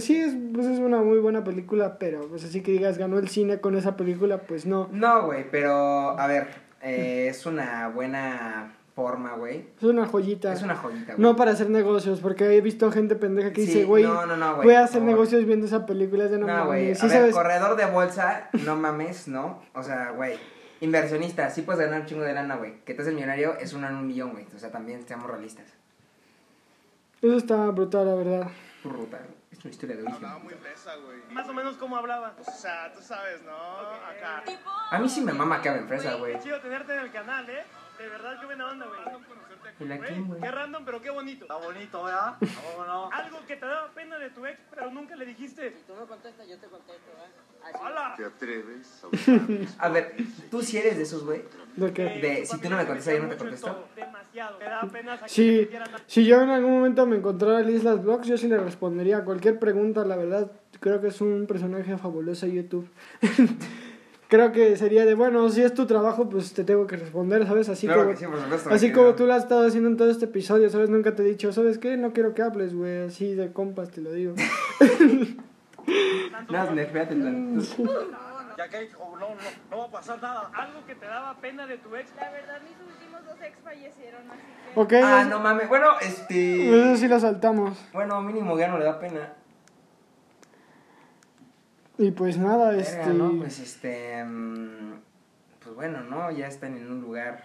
[0.01, 3.29] Sí, es, pues es una muy buena película, pero pues así que digas ganó el
[3.29, 4.89] cine con esa película, pues no.
[4.91, 6.47] No, güey, pero a ver,
[6.83, 9.65] eh, es una buena forma, güey.
[9.77, 10.53] Es una joyita.
[10.53, 11.21] Es una joyita, güey.
[11.21, 14.35] No para hacer negocios, porque he visto gente pendeja que Sí, dice, güey, no, no,
[14.37, 16.25] no, güey, voy a hacer negocios viendo esa película.
[16.25, 16.91] Es de no, No, güey.
[16.91, 17.33] a Sí ver, sabes.
[17.33, 19.61] corredor de bolsa, no mames, ¿no?
[19.73, 20.33] O sea, güey.
[20.79, 22.79] Inversionista, sí puedes ganar un chingo de lana, güey.
[22.85, 24.45] Que te haces millonario es una en un millón, güey.
[24.55, 25.65] O sea, también seamos realistas.
[27.21, 28.51] Eso está brutal, la verdad.
[28.83, 29.07] Güey.
[29.51, 30.23] Es una historia de origen.
[30.23, 31.17] Hablaba muy fresa, güey.
[31.31, 32.35] Más o menos como hablaba.
[32.39, 33.51] O sea, tú sabes, ¿no?
[33.55, 34.43] Acá.
[34.45, 36.33] Tipo, A mí sí me mama que hablen fresa, güey.
[36.33, 37.63] Qué chido tenerte en el canal, ¿eh?
[37.97, 38.99] De verdad, qué buena onda, güey.
[39.79, 40.41] Güey.
[40.41, 41.45] Qué random, pero qué bonito.
[41.45, 42.35] Está bonito, ¿verdad?
[42.75, 43.09] ¿Cómo no?
[43.11, 45.71] Algo que te daba pena de tu ex, pero nunca le dijiste.
[45.85, 47.71] Tú me contestas, yo te contesto, ¿eh?
[47.81, 48.13] ¡Hola!
[48.15, 50.15] ¿Te atreves a usar mis A ver,
[50.49, 51.43] tú si eres de esos, güey.
[51.75, 52.03] ¿De qué?
[52.03, 53.87] De- si tú no me contestas, yo no te en contesto.
[53.95, 54.57] Demasiado.
[54.57, 58.27] Te daba pena Sí, dieran- si yo en algún momento me encontrara en Islas Vlogs,
[58.27, 60.51] yo sí le respondería a cualquier pregunta, la verdad.
[60.79, 62.89] Creo que es un personaje fabuloso de YouTube.
[64.27, 67.69] creo que sería de, bueno, si es tu trabajo, pues te tengo que responder, ¿sabes?
[67.69, 68.69] Así Claro como, que sí, por supuesto.
[68.69, 70.89] así como tú lo has estado haciendo en todo este episodio, ¿sabes?
[70.89, 71.97] Nunca te he dicho, ¿sabes qué?
[71.97, 74.33] No quiero que hables, güey, así de compas te lo digo.
[78.57, 79.35] Ya que oh, no, no,
[79.69, 80.49] no va a pasar nada.
[80.53, 82.09] Algo que te daba pena de tu ex.
[82.15, 84.41] la verdad, mis últimos dos ex fallecieron, así
[84.73, 84.79] que.
[84.79, 85.69] Ok, Ah, eso, no mames.
[85.69, 86.97] Bueno, eso este.
[86.97, 87.77] sí lo saltamos.
[87.93, 89.33] Bueno, mínimo ya no le da pena.
[91.97, 93.13] Y pues nada, Verga, este...
[93.13, 93.37] ¿no?
[93.37, 94.23] Pues este.
[94.23, 94.99] mm,
[95.63, 96.29] Pues bueno, ¿no?
[96.31, 97.43] Ya están en un lugar.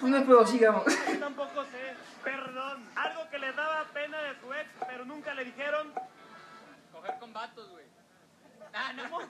[0.00, 0.84] Pues no puedo, sigamos.
[1.12, 1.94] Yo tampoco sé.
[2.24, 2.84] Perdón.
[2.96, 5.92] Algo que le daba pena de tu ex, pero nunca le dijeron.
[6.92, 7.84] Coger con vatos, güey.
[8.72, 9.18] Ah, no.
[9.18, 9.26] ¿Qué?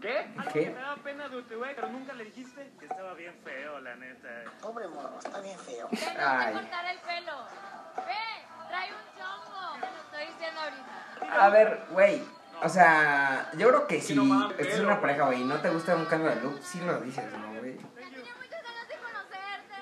[0.00, 0.18] ¿Qué?
[0.36, 0.60] Algo ¿Qué?
[0.64, 2.70] que te daba pena de tu ex, pero nunca le dijiste.
[2.78, 4.28] Que estaba bien feo, la neta.
[4.60, 5.88] Pobre morro, está bien feo.
[5.88, 6.46] Que no Ay.
[6.54, 7.36] te cortar el pelo.
[7.96, 9.80] Ve, trae un chongo.
[9.80, 11.44] Te lo estoy diciendo ahorita.
[11.44, 12.22] A ver, güey.
[12.62, 16.04] O sea, yo creo que si pero, una pareja, güey, y no te gusta un
[16.04, 17.76] cambio de look, sí lo dices, ¿no, güey?
[17.76, 19.74] Tenía muchas ganas de conocerte.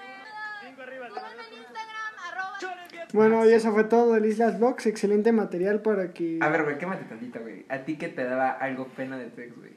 [0.65, 2.59] Cinco arriba, Síganme en Instagram, arroba.
[2.61, 3.07] Chores bien.
[3.13, 4.87] Bueno, y eso fue todo del Islas Vlogs.
[4.87, 6.39] Excelente material para que...
[6.41, 7.67] A ver, güey, quémate tantito, güey.
[7.69, 9.73] ¿A ti que te daba algo pena de tu ex, güey?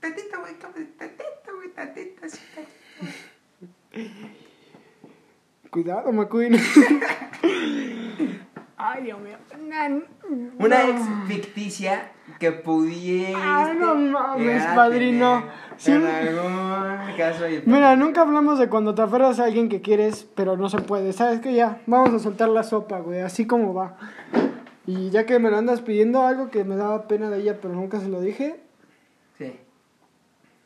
[0.00, 1.04] Tantito, güey, tantito,
[1.56, 2.22] güey, tantito.
[5.70, 6.54] Cuidado, McQueen.
[8.80, 9.36] Ay, Dios mío.
[9.56, 10.90] Una no.
[10.90, 13.34] ex ficticia que pudiese.
[13.36, 15.42] Ay, no mames, padrino.
[15.76, 15.90] Sí.
[15.92, 17.48] En algún caso.
[17.48, 20.78] y- Mira, nunca hablamos de cuando te aferras a alguien que quieres, pero no se
[20.78, 21.12] puede.
[21.12, 21.54] ¿Sabes qué?
[21.54, 23.96] Ya, vamos a soltar la sopa, güey, así como va.
[24.86, 27.74] Y ya que me lo andas pidiendo algo que me daba pena de ella, pero
[27.74, 28.60] nunca se lo dije.
[29.38, 29.58] Sí.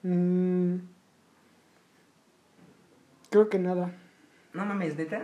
[0.03, 0.77] mm,
[3.31, 3.91] creo que nada.
[4.53, 5.23] No mames, neta.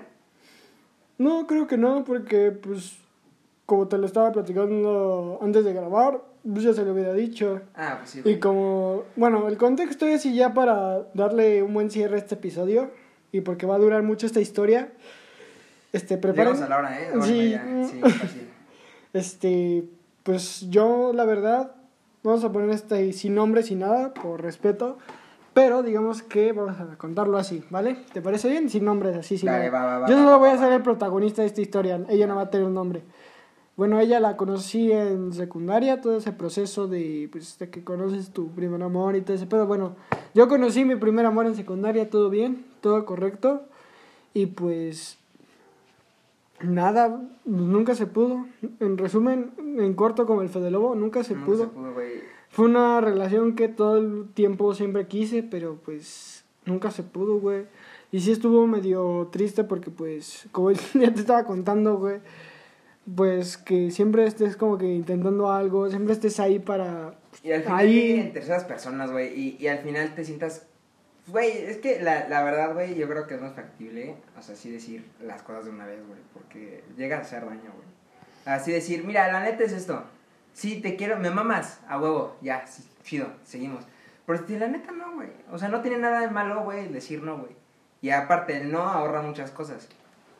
[1.18, 2.96] No, creo que no, porque pues
[3.66, 7.60] como te lo estaba platicando antes de grabar, pues ya se lo hubiera dicho.
[7.74, 8.22] Ah, pues sí.
[8.24, 12.36] Y como, bueno, el contexto es y ya para darle un buen cierre a este
[12.36, 12.90] episodio
[13.32, 14.90] y porque va a durar mucho esta historia,
[15.92, 16.54] este, preparen.
[16.54, 17.10] Llegamos a la hora, ¿eh?
[17.22, 17.32] Sí.
[17.32, 17.64] media.
[17.90, 18.48] Sí, fácil.
[19.12, 19.84] Este,
[20.22, 21.72] pues yo la verdad,
[22.22, 24.98] vamos a poner este sin nombre, sin nada, por respeto,
[25.54, 27.96] pero digamos que vamos a contarlo así, ¿vale?
[28.12, 28.68] ¿Te parece bien?
[28.70, 31.42] Sin nombres, así, sin Dale, va, va, va, yo solo voy a ser el protagonista
[31.42, 33.02] de esta historia, ella no va a tener un nombre.
[33.76, 38.50] Bueno, ella la conocí en secundaria, todo ese proceso de, pues, de que conoces tu
[38.50, 39.66] primer amor y todo ese pedo.
[39.68, 39.94] Bueno,
[40.34, 43.62] yo conocí mi primer amor en secundaria, todo bien, todo correcto.
[44.34, 45.16] Y pues,
[46.60, 48.46] nada, nunca se pudo.
[48.80, 51.64] En resumen, en corto como el Fede Lobo, nunca se No pudo.
[51.64, 51.94] se pudo.
[52.58, 57.66] Fue una relación que todo el tiempo siempre quise, pero pues nunca se pudo, güey.
[58.10, 62.18] Y sí estuvo medio triste porque pues, como ya te estaba contando, güey,
[63.14, 67.14] pues que siempre estés como que intentando algo, siempre estés ahí para...
[67.44, 70.66] Y al final Ahí- en terceras personas, güey, y, y al final te sientas...
[71.28, 74.56] Güey, es que la, la verdad, güey, yo creo que es más factible, o sea,
[74.56, 77.88] así decir las cosas de una vez, güey, porque llega a hacer daño, güey.
[78.46, 80.02] Así decir, mira, la neta es esto,
[80.58, 83.84] sí, te quiero, me mamas, a huevo, ya, sí, chido, seguimos.
[84.26, 87.22] Pero si la neta no, güey, o sea, no tiene nada de malo, güey, decir
[87.22, 87.52] no, güey.
[88.02, 89.88] Y aparte, el no ahorra muchas cosas,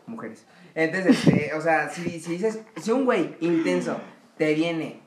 [0.07, 0.45] mujeres.
[0.75, 3.97] Entonces, este, o sea, si, si dices, si un güey intenso
[4.37, 5.01] te viene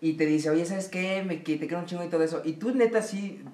[0.00, 1.24] y te dice, oye, ¿sabes qué?
[1.26, 2.40] Me, que te quiero un chingo y todo eso.
[2.44, 3.44] Y tú neta sí,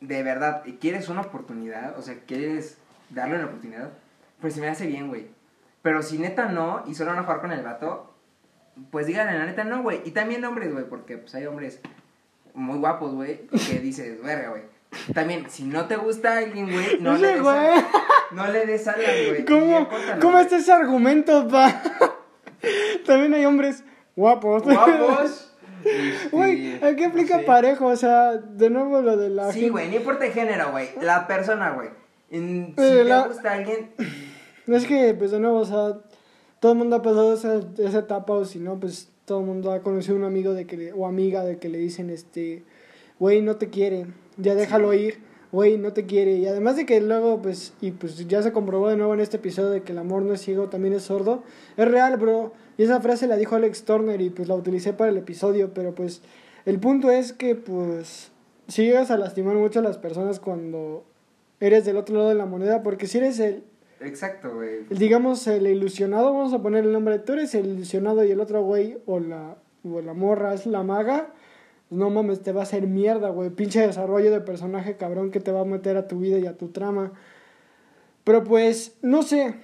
[0.00, 2.78] de verdad, quieres una oportunidad, o sea, quieres
[3.10, 3.90] darle una oportunidad,
[4.40, 5.26] pues se me hace bien, güey.
[5.82, 8.14] Pero si neta no, y solo van a jugar con el vato,
[8.90, 10.00] pues díganle la neta no, güey.
[10.04, 11.80] Y también hombres, güey, porque pues hay hombres
[12.54, 14.62] muy guapos, güey, que dices, verga, güey.
[15.12, 17.56] También, si no te gusta alguien, güey, no, le des, güey.
[18.32, 19.44] no le des alas, güey.
[19.44, 19.88] ¿Cómo,
[20.20, 21.82] ¿cómo está ese argumento, pa?
[23.06, 23.84] También hay hombres
[24.16, 24.62] guapos.
[24.62, 25.44] Guapos.
[26.32, 27.44] Güey, este, aquí aplica sí.
[27.46, 30.88] parejo, o sea, de nuevo lo de la Sí, güey, no importa el género, güey.
[31.00, 31.90] La persona, güey.
[32.30, 33.92] Si te gusta alguien,
[34.68, 35.98] Es que, pues de nuevo, o sea,
[36.60, 39.72] todo el mundo ha pasado esa, esa etapa, o si no, pues todo el mundo
[39.72, 42.64] ha conocido a un amigo de que le- o amiga de que le dicen, este,
[43.18, 44.06] güey, no te quiere,
[44.36, 45.18] ya déjalo ir,
[45.52, 46.32] güey, no te quiere.
[46.36, 49.36] Y además de que luego, pues, y pues ya se comprobó de nuevo en este
[49.36, 51.42] episodio de que el amor no es ciego, también es sordo.
[51.76, 52.52] Es real, bro.
[52.76, 55.94] Y esa frase la dijo Alex Turner y pues la utilicé para el episodio, pero
[55.94, 56.22] pues
[56.64, 58.30] el punto es que, pues,
[58.68, 61.04] si llegas a lastimar mucho a las personas cuando
[61.60, 63.62] eres del otro lado de la moneda, porque si eres el
[64.00, 64.84] exacto, güey.
[64.90, 68.62] digamos, el ilusionado, vamos a poner el nombre, tú eres el ilusionado y el otro
[68.62, 71.28] güey o la, o la morra es la maga,
[71.90, 75.52] no mames, te va a hacer mierda, güey, pinche desarrollo de personaje cabrón que te
[75.52, 77.12] va a meter a tu vida y a tu trama.
[78.24, 79.54] Pero pues, no sé,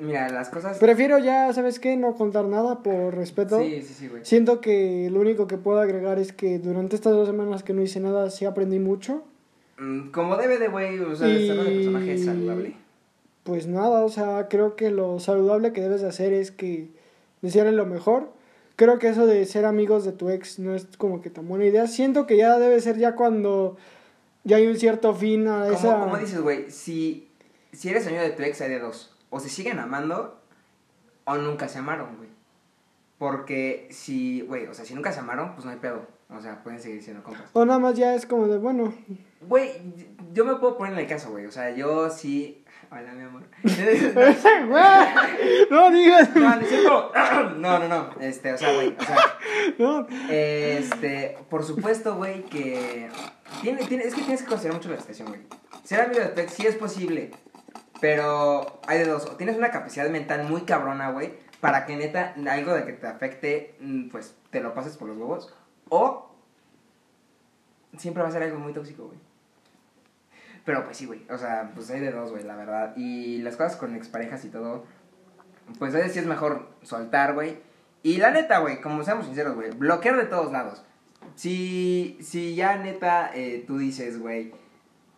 [0.00, 0.78] Mira, las cosas...
[0.78, 1.96] prefiero ya, ¿sabes qué?
[1.96, 3.60] No contar nada por respeto.
[3.60, 4.24] Sí, sí, sí, güey.
[4.24, 7.82] Siento que lo único que puedo agregar es que durante estas dos semanas que no
[7.82, 9.22] hice nada, sí aprendí mucho.
[9.78, 12.76] Mm, Como debe de, güey, o sea, el desarrollo de personaje es saludable.
[13.42, 16.90] Pues nada, o sea, creo que lo saludable que debes de hacer es que
[17.42, 18.32] desearle lo mejor.
[18.76, 21.64] Creo que eso de ser amigos de tu ex no es como que tan buena
[21.64, 21.86] idea.
[21.86, 23.76] Siento que ya debe ser ya cuando
[24.44, 26.00] ya hay un cierto fin a Como, esa...
[26.00, 27.28] como dices, güey, si,
[27.72, 29.14] si eres amigo de tu ex hay de dos.
[29.30, 30.38] O se siguen amando
[31.24, 32.28] o nunca se amaron, güey.
[33.18, 36.06] Porque si, güey, o sea, si nunca se amaron, pues no hay pedo.
[36.30, 37.50] O sea, pueden seguir siendo compas.
[37.52, 38.94] O nada más ya es como de, bueno,
[39.42, 39.72] Güey,
[40.32, 41.46] yo me puedo poner en el caso, güey.
[41.46, 42.59] O sea, yo sí...
[42.92, 43.44] Hola, mi amor.
[45.70, 47.12] No digas, No, no cierto.
[47.56, 48.10] No, no, no.
[48.20, 49.16] Este, o sea, güey, o sea...
[49.78, 50.08] no.
[50.28, 53.08] Este, por supuesto, güey, que
[53.62, 55.40] tiene, tiene, es que tienes que considerar mucho la situación, güey.
[55.84, 57.30] Ser amigo de tu ex sí es posible,
[58.00, 59.24] pero hay de dos.
[59.26, 63.06] O tienes una capacidad mental muy cabrona, güey, para que neta algo de que te
[63.06, 65.54] afecte, mm, pues te lo pases por los huevos.
[65.90, 66.34] O
[67.96, 69.29] siempre va a ser algo muy tóxico, güey.
[70.64, 71.26] Pero pues sí, güey.
[71.30, 72.94] O sea, pues hay de dos, güey, la verdad.
[72.96, 74.84] Y las cosas con exparejas y todo,
[75.78, 77.58] pues a veces sí es mejor soltar, güey.
[78.02, 80.82] Y la neta, güey, como seamos sinceros, güey, bloquear de todos lados.
[81.34, 84.52] Si, si ya neta eh, tú dices, güey,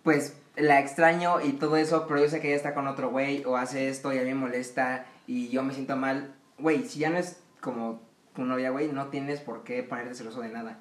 [0.03, 3.45] pues la extraño y todo eso, pero yo sé que ella está con otro güey
[3.45, 6.99] o hace esto y a mí me molesta y yo me siento mal, güey, si
[6.99, 8.03] ya no es como
[8.35, 10.81] tu novia, güey, no tienes por qué ponerte celoso de nada.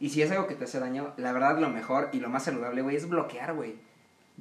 [0.00, 2.44] Y si es algo que te hace daño, la verdad lo mejor y lo más
[2.44, 3.76] saludable, güey, es bloquear, güey.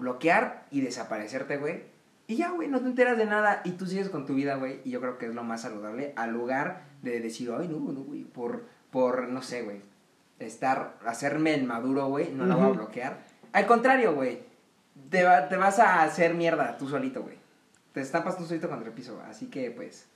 [0.02, 1.84] Bloquear y desaparecerte, güey.
[2.28, 4.82] Y ya, güey, no te enteras de nada y tú sigues con tu vida, güey.
[4.84, 8.02] Y yo creo que es lo más saludable al lugar de decir, ay, no, no,
[8.02, 9.82] güey, por, por, no sé, güey,
[10.40, 13.20] estar, hacerme el maduro, güey, no la voy a bloquear.
[13.54, 14.40] Al contrario, güey,
[15.10, 17.36] te, va- te vas a hacer mierda tú solito, güey.
[17.94, 20.08] Te estampas tú solito contra el piso, así que, pues,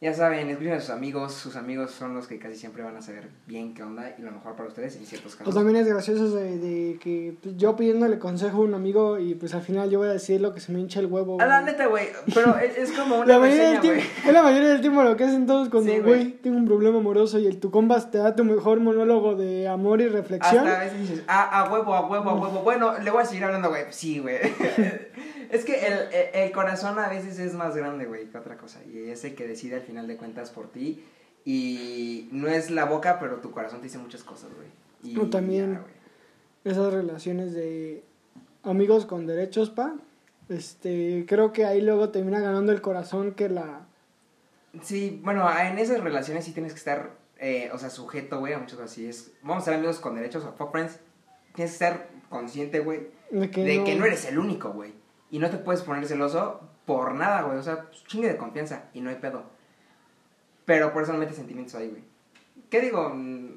[0.00, 1.32] ya saben, escuchen a sus amigos.
[1.32, 4.30] Sus amigos son los que casi siempre van a saber bien qué onda y lo
[4.32, 5.54] mejor para ustedes en ciertos O casos.
[5.54, 9.54] también es gracioso de, de que pues, yo pidiéndole consejo a un amigo y pues
[9.54, 11.40] al final yo voy a decir lo que se me hincha el huevo.
[11.40, 11.72] A la güey.
[11.72, 14.80] neta, güey, pero es, es como una La mayoría del tiempo, es la mayoría del
[14.82, 16.20] tiempo lo que hacen todos cuando, Sí, güey.
[16.24, 19.68] güey, tengo un problema amoroso y el tu compas te da tu mejor monólogo de
[19.68, 20.66] amor y reflexión.
[20.68, 22.60] Hasta a veces dices, ah, a huevo, a huevo, a huevo.
[22.62, 23.84] Bueno, le voy a seguir hablando, güey.
[23.90, 24.36] Sí, güey.
[25.50, 28.80] es que el, el, el corazón a veces es más grande, güey, que otra cosa.
[28.84, 31.04] Y es el que decide al final de cuentas por ti.
[31.44, 34.68] Y no es la boca, pero tu corazón te dice muchas cosas, güey.
[35.02, 36.70] Y O también- ya.
[36.70, 38.02] Esas relaciones de
[38.62, 39.94] amigos con derechos, pa.
[40.48, 43.86] Este, creo que ahí luego termina ganando el corazón que la...
[44.82, 48.58] Sí, bueno, en esas relaciones sí tienes que estar, eh, o sea, sujeto, güey, a
[48.58, 49.06] muchas cosas así.
[49.06, 50.98] Es, vamos a ser amigos con derechos o fuck friends.
[51.54, 54.92] Tienes que estar consciente, güey, De que, de no, que no eres el único, güey.
[55.34, 57.58] Y no te puedes poner celoso por nada, güey.
[57.58, 59.42] O sea, pues, chingue de confianza y no hay pedo.
[60.64, 62.04] Pero por eso no metes sentimientos ahí, güey.
[62.70, 63.10] ¿Qué digo?
[63.12, 63.48] Mm,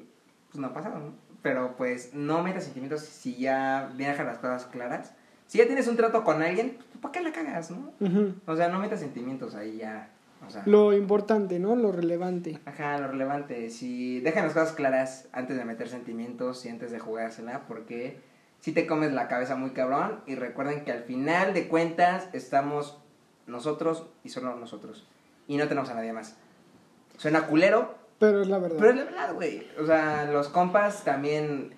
[0.50, 1.12] Pues no ha pasado, ¿no?
[1.40, 5.12] Pero pues no metas sentimientos si ya dejas las cosas claras.
[5.46, 7.92] Si ya tienes un trato con alguien, pues ¿para qué la cagas, no?
[8.00, 8.34] Ujú.
[8.46, 10.10] O sea, no metas sentimientos ahí ya.
[10.44, 11.76] O sea, Lo importante, ¿no?
[11.76, 12.58] Lo relevante.
[12.64, 13.70] Ajá, lo relevante.
[13.70, 18.20] Si dejan las cosas claras antes de meter sentimientos y antes de jugársela, porque
[18.60, 20.20] si te comes la cabeza muy cabrón.
[20.26, 22.98] Y recuerden que al final de cuentas estamos
[23.46, 25.06] nosotros y solo nosotros.
[25.46, 26.36] Y no tenemos a nadie más.
[27.16, 28.76] Suena culero, Pero es la verdad.
[28.78, 29.66] pero es la verdad, güey.
[29.80, 31.74] O sea, los compas también,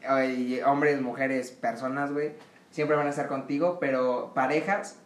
[0.67, 2.33] hombres, mujeres, personas, güey,
[2.71, 4.99] siempre van a estar contigo, pero parejas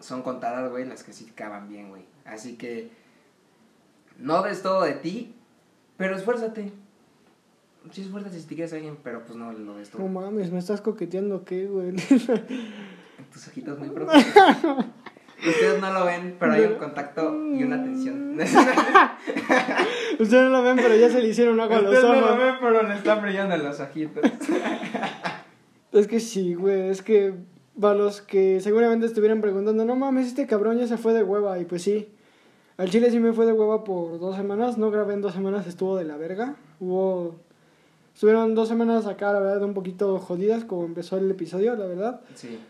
[0.00, 2.06] son contadas, güey, las que sí caban bien, güey.
[2.24, 2.90] Así que
[4.16, 5.34] no des todo de ti,
[5.96, 6.72] pero esfuérzate.
[7.92, 10.02] Sí, esfuérzate si te quieres a alguien, pero pues no lo des todo.
[10.02, 11.94] No mames, ¿me estás coqueteando qué, güey?
[13.32, 14.24] Tus ojitos muy profundos.
[15.46, 18.38] Ustedes no lo ven, pero hay un contacto y una tensión.
[20.18, 22.26] Ustedes no lo ven, pero ya se le hicieron agua a los Ustedes no lo
[22.26, 22.38] ojos.
[22.38, 24.22] ven, pero le están brillando los ojitos.
[25.92, 27.34] Es que sí, güey, es que
[27.80, 31.58] para los que seguramente estuvieran preguntando, no mames, este cabrón ya se fue de hueva.
[31.58, 32.10] Y pues sí,
[32.76, 34.76] al chile sí me fue de hueva por dos semanas.
[34.76, 36.56] No grabé en dos semanas, estuvo de la verga.
[36.80, 37.40] Hubo.
[38.20, 42.20] Estuvieron dos semanas acá, la verdad, un poquito jodidas, como empezó el episodio, la verdad.
[42.34, 42.60] Sí.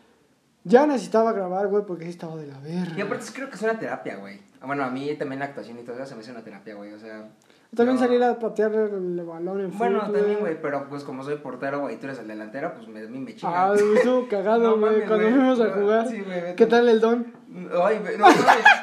[0.63, 2.95] Ya necesitaba grabar, güey, porque sí estaba de la verga.
[2.97, 4.39] Y aparte creo que es una terapia, güey.
[4.65, 6.93] Bueno, a mí también la actuación y todo eso se me hace una terapia, güey.
[6.93, 7.31] O sea.
[7.75, 11.25] También no- salir a patear el balón en Bueno, fútbol, también, güey, pero pues como
[11.25, 13.73] soy portero, güey, y tú eres el delantero, pues me, me chinga.
[13.73, 15.33] Ah, estuvo cagado, güey, cuando güey.
[15.33, 16.07] fuimos a jugar.
[16.07, 16.55] sí, vete.
[16.55, 17.27] ¿Qué tal el don?
[17.53, 18.27] Ay, no, no,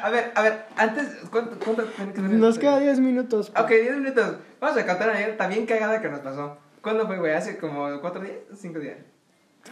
[0.02, 3.48] a ver, a ver, antes, ¿cuánto, cuánto tiene que Nos queda 10 minutos.
[3.50, 3.62] pa.
[3.62, 4.36] Ok, 10 minutos.
[4.60, 6.58] Vamos a contar ayer, también cagada que nos pasó.
[6.82, 7.32] ¿Cuándo fue, güey?
[7.32, 8.34] ¿Hace como 4 días?
[8.52, 8.98] ¿5 días?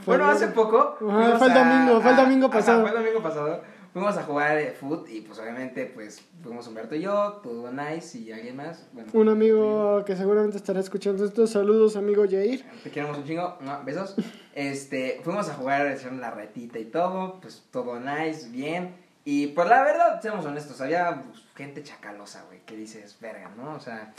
[0.05, 0.97] Fue bueno, hace poco.
[1.11, 2.81] Ajá, fue el domingo, fue el domingo ajá, pasado.
[2.83, 3.63] fue el domingo pasado.
[3.97, 8.19] Fuimos a jugar eh, foot y pues obviamente pues fuimos Humberto y yo, todo nice
[8.19, 8.87] y alguien más.
[8.93, 11.47] Bueno, Un amigo que seguramente estará escuchando esto.
[11.47, 12.63] Saludos, amigo Jair.
[12.85, 13.79] Te queremos un chingo, ¡mua!
[13.79, 14.15] besos.
[14.55, 18.95] Este, fuimos a jugar, hicieron la retita y todo, pues todo nice, bien.
[19.25, 23.77] Y pues la verdad, seamos honestos, había pues, gente chacalosa, güey, que dices, verga, ¿no?
[23.77, 24.13] O sea,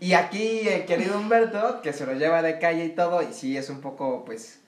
[0.00, 3.56] y aquí el querido Humberto, que se lo lleva de calle y todo, y sí
[3.56, 4.60] es un poco, pues,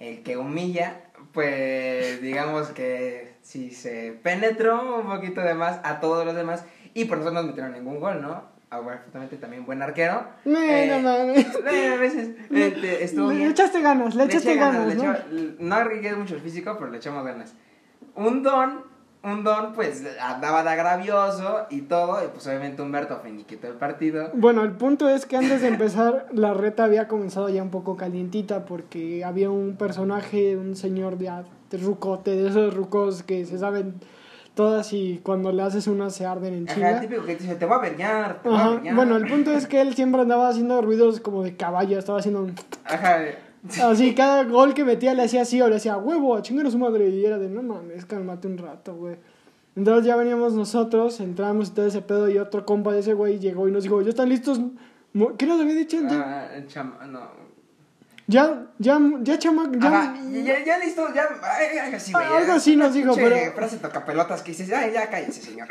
[0.00, 1.00] el que humilla,
[1.32, 6.64] pues digamos que sí se penetró un poquito de más a todos los demás,
[6.94, 8.44] y por eso no nos metieron ningún gol, ¿no?
[8.70, 10.24] Afortunadamente también buen arquero.
[10.44, 11.46] No, Eh, no mames.
[11.72, 13.50] eh, a veces este, estuvo Le bien.
[13.50, 15.02] echaste ganas, le echaste ganas, le ¿no?
[15.14, 17.54] eché- no arriesgué mucho el físico, pero le echamos ganas.
[18.14, 18.84] Un don,
[19.22, 24.30] un don, pues andaba de agravioso y todo, y pues obviamente Humberto finiquitó el partido.
[24.34, 27.96] Bueno, el punto es que antes de empezar, la reta había comenzado ya un poco
[27.96, 31.30] calientita porque había un personaje, un señor de,
[31.70, 33.94] de rucote, de esos rucos que se saben
[34.54, 37.00] todas y cuando le haces una se arden en Ajá, chinga.
[37.00, 38.70] típico que te dice, te voy a verguiar, te voy a Ajá.
[38.72, 38.94] verguiar.
[38.96, 42.42] Bueno, el punto es que él siempre andaba haciendo ruidos como de caballo, estaba haciendo
[42.42, 42.54] un-
[42.84, 43.18] Ajá,
[43.82, 46.70] así, cada gol que metía le hacía así o le hacía huevo, a chingar a
[46.70, 49.16] su madre y era de no mames, cálmate un rato, güey.
[49.76, 53.38] Entonces ya veníamos nosotros, entramos y todo ese pedo y otro compa de ese güey
[53.38, 54.60] llegó y nos dijo, ¿ya están listos?
[55.38, 55.98] ¿Qué nos había dicho?
[56.10, 57.20] Ah, el chama- no.
[58.26, 62.24] ya, ya, ya chama, ya, Ajá, ya, ya, listo, ya, algo así, güey.
[62.26, 65.68] Algo así nos dijo, pero- frase tocapelotas que dices, ay, ya cállese, señor.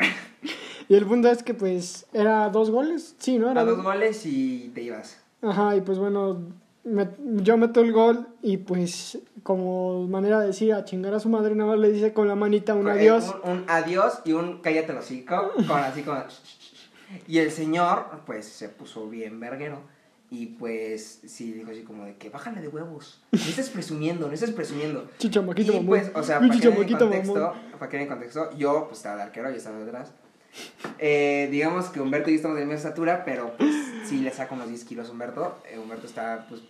[0.88, 3.50] Y el punto es que pues era dos goles, sí, ¿no?
[3.50, 5.18] Era A dos goles y te ibas.
[5.42, 6.40] Ajá, y pues bueno,
[6.84, 7.08] me-
[7.42, 11.54] yo meto el gol y pues como manera de decir a chingar a su madre,
[11.54, 13.34] nada más le dice con la manita un adiós.
[13.44, 16.22] Un, un adiós y un cállate el hocico, con así como...
[17.26, 19.80] Y el señor, pues, se puso bien verguero.
[20.32, 23.20] Y pues, sí, dijo así como de que bájale de huevos.
[23.32, 25.08] No estés presumiendo, no estés presumiendo.
[25.18, 28.98] Chichamaquito y pues, o sea, para que en contexto, para que en contexto, yo pues
[28.98, 30.12] estaba de arquero, yo estaba detrás.
[30.98, 33.74] Eh, digamos que Humberto y yo estamos de la misma estatura, pero pues
[34.06, 35.58] sí le saco unos 10 kilos a Humberto.
[35.70, 36.62] Eh, Humberto está pues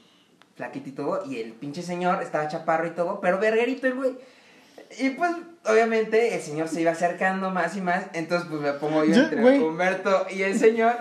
[0.56, 4.18] flaquito y todo, y el pinche señor estaba chaparro y todo, pero verguerito el güey.
[4.98, 5.30] Y pues,
[5.66, 9.60] obviamente, el señor se iba acercando más y más, entonces pues me pongo yo entre.
[9.60, 10.96] Humberto y el señor,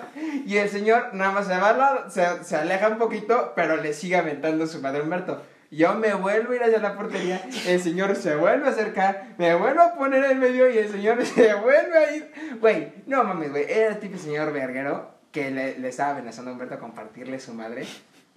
[0.46, 3.78] y el señor nada más se va al lado, se, se aleja un poquito, pero
[3.78, 5.42] le sigue aventando su madre Humberto.
[5.72, 9.54] Yo me vuelvo a ir hacia la portería, el señor se vuelve a acercar, me
[9.54, 12.32] vuelvo a poner en medio y el señor se vuelve a ir.
[12.60, 16.54] Güey, no mames, güey, era el tipo señor verguero que le, le estaba amenazando a
[16.54, 17.86] Humberto a compartirle su madre,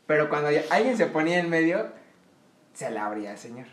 [0.06, 1.86] pero cuando alguien se ponía en medio,
[2.74, 3.66] se la abría el señor.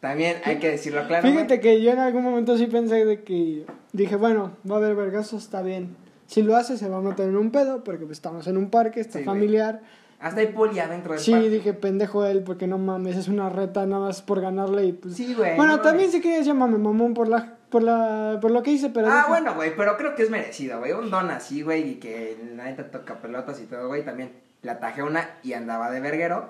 [0.00, 1.26] También hay que decirlo claro.
[1.26, 4.94] Fíjate que yo en algún momento sí pensé de que dije, bueno, va a haber
[4.96, 5.96] vergazos, está bien.
[6.26, 8.70] Si lo hace, se va a meter en un pedo, porque pues, estamos en un
[8.70, 9.80] parque, está Sí, familiar.
[10.24, 11.50] Hasta hay poli adentro del Sí, parque.
[11.50, 15.14] dije, pendejo él, porque no mames, es una reta nada más por ganarle y pues...
[15.16, 15.54] Sí, güey.
[15.54, 16.12] bueno, no también mames.
[16.12, 19.08] sí que llámame mamón por la, por la, por lo que hice, pero...
[19.08, 20.92] Ah, dije, bueno, güey, pero creo que es merecido, güey.
[20.92, 24.02] Un don así, güey, y que la neta toca pelotas y todo, güey.
[24.02, 26.48] También le atajé una y andaba de verguero.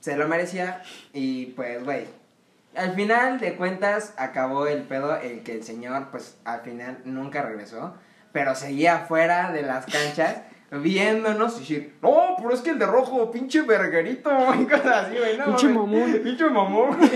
[0.00, 2.06] Se lo merecía y pues, güey.
[2.74, 7.42] Al final de cuentas acabó el pedo el que el señor, pues, al final nunca
[7.42, 7.92] regresó.
[8.32, 10.36] Pero seguía fuera de las canchas
[10.70, 15.16] viéndonos y decir, no, pero es que el de rojo, pinche verguerito, y cosas así,
[15.18, 15.36] güey.
[15.38, 16.20] No, Pinche mamón.
[16.22, 17.10] Pinche mamón, güey.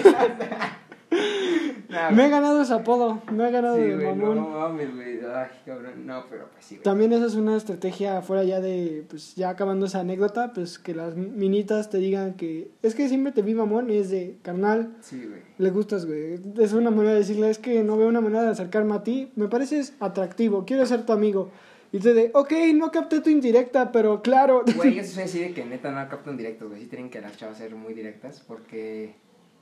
[1.88, 4.36] Nah, Me he ganado ese apodo, me he ganado Sí, de güey, mamón.
[4.36, 5.20] no mames, güey.
[5.32, 6.82] Ay, cabrón, no, pero pues sí, güey.
[6.82, 10.92] También esa es una estrategia fuera ya de, pues ya acabando esa anécdota, pues que
[10.94, 14.96] las minitas te digan que es que siempre te vi mamón y es de carnal,
[15.02, 15.42] Sí, güey.
[15.58, 16.40] le gustas, güey.
[16.58, 19.30] Es una manera de decirle, es que no veo una manera de acercarme a ti,
[19.36, 21.50] me pareces atractivo, quiero ser tu amigo.
[21.94, 24.64] Y tú de, ok, no capté tu indirecta, pero claro.
[24.74, 26.80] Güey, sí soy así de que neta no captan directos, güey.
[26.80, 29.14] Sí tienen que las chavas ser muy directas porque.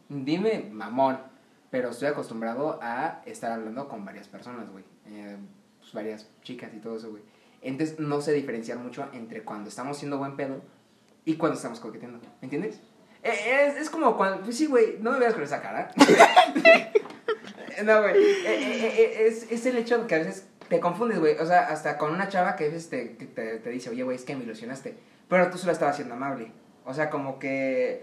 [0.08, 1.18] Dime mamón,
[1.70, 4.82] pero estoy acostumbrado a estar hablando con varias personas, güey.
[5.08, 5.36] Eh,
[5.78, 7.22] pues varias chicas y todo eso, güey.
[7.60, 10.62] Entonces no sé diferenciar mucho entre cuando estamos siendo buen pedo
[11.26, 12.18] y cuando estamos coqueteando.
[12.40, 12.80] ¿Me entiendes?
[13.22, 14.42] Eh, Es, es como cuando.
[14.42, 15.90] Pues sí, güey, no me veas con esa cara.
[17.84, 18.14] no, güey.
[18.46, 21.36] eh, es, es el hecho de que a veces te confundes, güey.
[21.38, 24.02] O sea, hasta con una chava que a veces te, que te, te dice, oye,
[24.02, 24.94] güey, es que me ilusionaste.
[25.28, 26.52] Pero tú solo estabas siendo amable.
[26.84, 28.02] O sea, como que.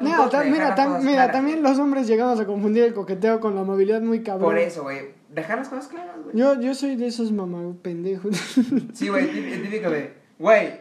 [0.00, 1.70] Mira, ta- de mira, ta- mira, claras, también güey.
[1.70, 4.44] los hombres llegamos a confundir el coqueteo con la amabilidad muy cabrón.
[4.50, 5.12] Por eso, güey.
[5.28, 6.36] Dejar las cosas claras, güey.
[6.36, 8.36] Yo, yo soy de esos mamá pendejos.
[8.94, 10.80] Sí, güey, tí- típico de, güey,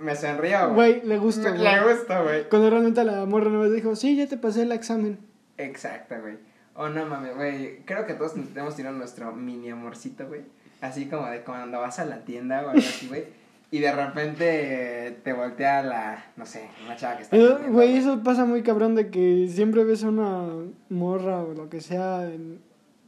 [0.00, 0.74] me sonrió.
[0.74, 1.62] Güey, le gusta, güey.
[1.62, 2.48] Le gusta, güey.
[2.48, 5.20] Cuando realmente la morra no me dijo, sí, ya te pasé el examen.
[5.58, 6.38] Exacto, güey.
[6.74, 7.78] Oh, no mames, güey.
[7.84, 10.42] Creo que todos hemos tenido nuestro mini amorcito, güey.
[10.80, 13.24] Así como de cuando vas a la tienda o algo así, güey.
[13.70, 17.36] Y de repente te voltea la, no sé, una chava que está.
[17.36, 20.46] Eh, Güey, eso pasa muy cabrón de que siempre ves a una
[20.90, 22.60] morra o lo que sea en,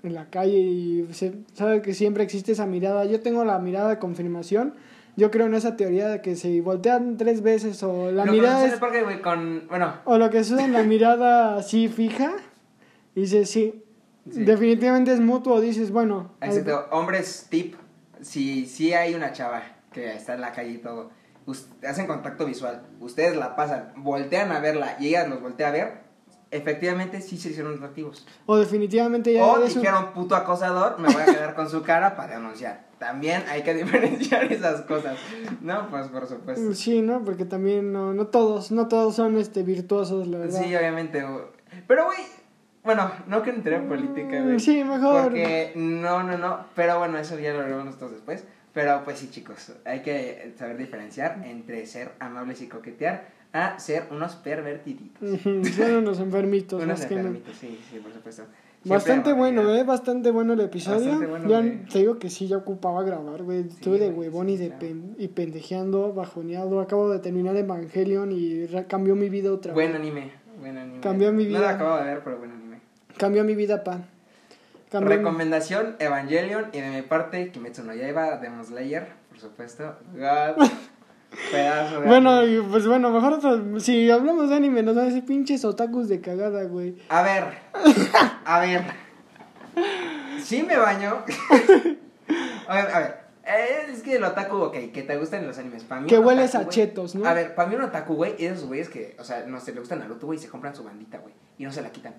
[0.03, 3.05] en la calle y se, sabe que siempre existe esa mirada.
[3.05, 4.75] Yo tengo la mirada de confirmación.
[5.17, 8.67] Yo creo en esa teoría de que si voltean tres veces o la Lo mirada
[8.67, 8.73] es...
[8.73, 12.33] el parque, güey, con, bueno, O lo que en la mirada así fija.
[13.15, 13.81] Y dices, sí,
[14.31, 14.43] Sí.
[14.45, 15.61] definitivamente es mutuo.
[15.61, 16.33] Dices, bueno...
[16.41, 17.75] Exacto, hombres tip,
[18.23, 19.63] si, si hay una chava
[19.93, 21.11] que está en la calle y todo,
[21.87, 25.93] hacen contacto visual, ustedes la pasan, voltean a verla y ella nos voltea a ver,
[26.51, 28.27] efectivamente sí se hicieron atractivos.
[28.47, 31.83] O definitivamente ya O es un- dijeron puto acosador, me voy a quedar con su
[31.83, 32.87] cara para denunciar.
[32.99, 35.19] También hay que diferenciar esas cosas.
[35.61, 36.73] No, pues por supuesto.
[36.75, 37.23] Sí, ¿no?
[37.25, 40.63] Porque también no, no todos, no todos son este virtuosos, la verdad.
[40.63, 41.23] Sí, obviamente.
[41.87, 42.19] Pero, güey,
[42.85, 44.61] bueno, no quiero entrar en política, güey.
[44.61, 45.25] Sí, mejor.
[45.25, 46.67] Porque, no, no, no.
[46.75, 48.45] Pero bueno, eso ya lo haremos nosotros después.
[48.73, 54.09] Pero pues sí, chicos, hay que saber diferenciar entre ser amables y coquetear a ser
[54.11, 55.41] unos pervertiditos.
[55.77, 58.43] Son unos enfermitos, Unos más que enfermitos, sí, sí, por supuesto.
[58.83, 59.75] Siempre Bastante bueno.
[59.75, 59.85] ¿eh?
[59.85, 60.99] Bastante bueno el episodio.
[61.07, 61.85] Bastante bueno, ya güey.
[61.87, 63.61] te digo que sí, ya ocupaba grabar, güey.
[63.61, 64.81] Estuve de huevón sí, y, de claro.
[64.81, 66.81] pen- y pendejeando, bajoneado.
[66.81, 70.01] Acabo de terminar Evangelion y cambió mi vida otra Buen vez.
[70.01, 71.01] anime, buen anime.
[71.01, 71.61] Cambió mi No vida.
[71.61, 72.54] lo acabo de ver, pero buen anime.
[73.19, 74.01] Cambió mi vida, pa.
[74.91, 79.97] Cambió mi- Recomendación, Evangelion, y de mi parte, Kimetsu no Yaiba, Demon Slayer, por supuesto.
[80.15, 80.67] God,
[81.51, 82.69] pedazo de Bueno, anime.
[82.71, 86.21] pues bueno, mejor otro- si hablamos de anime, nos van a decir pinches otakus de
[86.21, 86.97] cagada, güey.
[87.09, 87.45] A ver,
[88.45, 88.83] a ver.
[90.43, 91.25] Sí me baño.
[92.67, 93.17] A ver, a ver.
[93.45, 95.85] eh, Es que el otaku, ok, que te gustan los animes.
[95.85, 97.27] Para mí Que hueles otaku, a chetos, ¿no?
[97.29, 99.75] A ver, para mí un otaku, güey, es esos güeyes que, o sea, no sé,
[99.75, 102.15] le gusta Naruto, güey, y se compran su bandita, güey, y no se la quitan.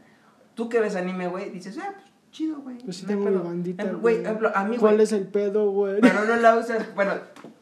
[0.55, 2.77] Tú que ves anime, güey, dices, ah, pues chido, güey.
[2.79, 3.43] Pues sí no tengo mi pedo".
[3.43, 4.25] bandita, Ejemplo, güey.
[4.25, 6.01] A mí, ¿Cuál es el pedo, güey?
[6.01, 7.13] Pero no la usas, bueno,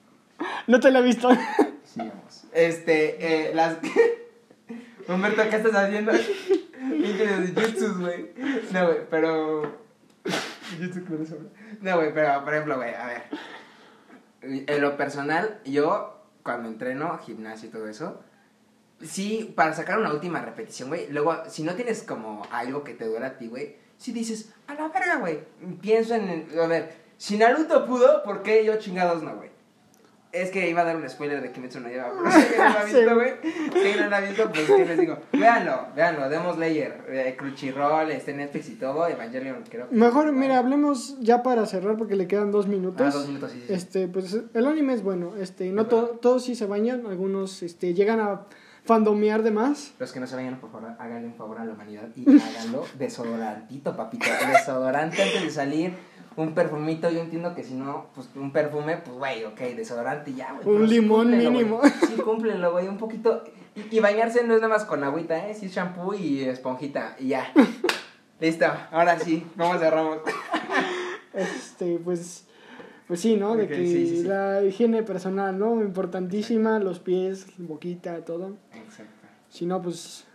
[0.67, 1.29] No te la he visto.
[1.85, 2.45] sigamos.
[2.53, 3.77] Este, eh, las.
[5.07, 6.11] Humberto, ¿qué estás haciendo?
[7.55, 8.31] Jutsus, güey.
[8.71, 9.83] No, güey, pero.
[11.81, 13.23] No, güey, pero, por ejemplo, güey, a ver.
[14.41, 18.21] En lo personal, yo, cuando entreno, gimnasio y todo eso,
[19.01, 23.05] sí, para sacar una última repetición, güey, luego, si no tienes como algo que te
[23.05, 25.39] duele a ti, güey, si dices, a la verga, güey,
[25.81, 29.51] pienso en, a ver, si Naruto pudo, ¿por qué yo chingados no, güey?
[30.31, 32.79] Es que iba a dar un spoiler de Kimetsu no Yaiba, pero si no lo
[32.79, 33.33] ha visto, güey,
[33.93, 35.17] si no lo ha visto, pues, ¿qué les digo?
[35.31, 39.89] Véanlo, véanlo, Demon Slayer, eh, Crunchyroll, este Netflix y todo, Evangelion, creo.
[39.89, 43.05] que- Mejor, mira, hablemos ya para cerrar porque le quedan dos minutos.
[43.13, 43.73] Ah, dos minutos, sí, sí.
[43.73, 45.33] Este, pues el anime es bueno.
[45.39, 48.41] Este, no to- todos sí se bañan, algunos este, llegan a
[48.85, 49.93] fandomear de más.
[49.99, 52.85] Los que no se vayan, por favor, háganle un favor a la humanidad y háganlo
[52.97, 54.25] desodorantito, papito.
[54.51, 55.93] Desodorante antes de salir,
[56.35, 57.09] un perfumito.
[57.09, 60.75] Yo entiendo que si no, pues un perfume, pues güey, ok, desodorante y ya, güey.
[60.75, 61.77] Un limón cúmplenlo, mínimo.
[61.79, 61.91] güey.
[62.07, 63.43] Sí, cúmplenlo, güey, un poquito.
[63.75, 65.55] Y, y bañarse no es nada más con agüita, ¿eh?
[65.55, 67.51] Sí, shampoo y esponjita y ya.
[68.39, 70.19] Listo, ahora sí, ¿cómo cerramos?
[71.33, 72.45] Este, pues,
[73.07, 73.55] pues sí, ¿no?
[73.55, 74.23] De que sí, sí, sí.
[74.23, 75.81] la higiene personal, ¿no?
[75.81, 78.57] Importantísima, los pies, boquita, todo.
[79.53, 80.25] Si no, pues,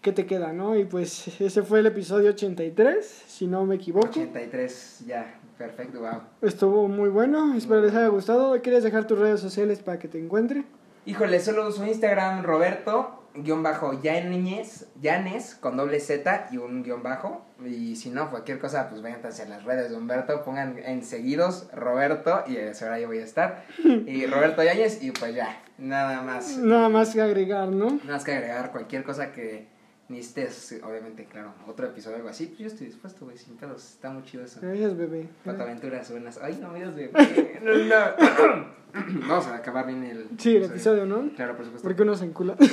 [0.00, 0.76] ¿qué te queda, no?
[0.76, 4.06] Y pues ese fue el episodio 83, si no me equivoco.
[4.06, 6.20] 83, ya, perfecto, wow.
[6.40, 8.62] Estuvo muy bueno, espero les haya gustado.
[8.62, 10.64] ¿Quieres dejar tus redes sociales para que te encuentre?
[11.04, 17.02] Híjole, solo uso Instagram Roberto, guion bajo Yanes, Yanes, con doble Z y un guion
[17.02, 17.44] bajo.
[17.64, 21.68] Y si no, cualquier cosa, pues vayan hacia las redes de Humberto, pongan en seguidos
[21.72, 23.64] Roberto y ese hora yo voy a estar.
[24.06, 26.56] Y Roberto Yanes y pues ya, nada más.
[26.58, 27.90] Nada más que agregar, ¿no?
[27.90, 29.66] Nada más que agregar cualquier cosa que
[30.08, 33.84] necesites, obviamente, claro, otro episodio o algo así, pues yo estoy dispuesto, güey, sin pedos,
[33.92, 34.60] está muy chido eso.
[34.62, 35.28] Gracias, bebé.
[35.44, 36.38] Fotoaventuras buenas.
[36.42, 37.10] Ay, no digas de...
[37.62, 38.84] No, no.
[39.28, 40.28] Vamos a acabar bien el...
[40.38, 41.30] Sí, el episodio, ¿no?
[41.34, 41.86] Claro, por supuesto.
[41.88, 42.56] Porque uno se encula.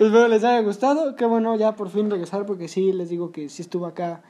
[0.00, 1.16] Espero les haya gustado.
[1.16, 4.22] Qué bueno ya por fin regresar porque sí, les digo que sí estuvo acá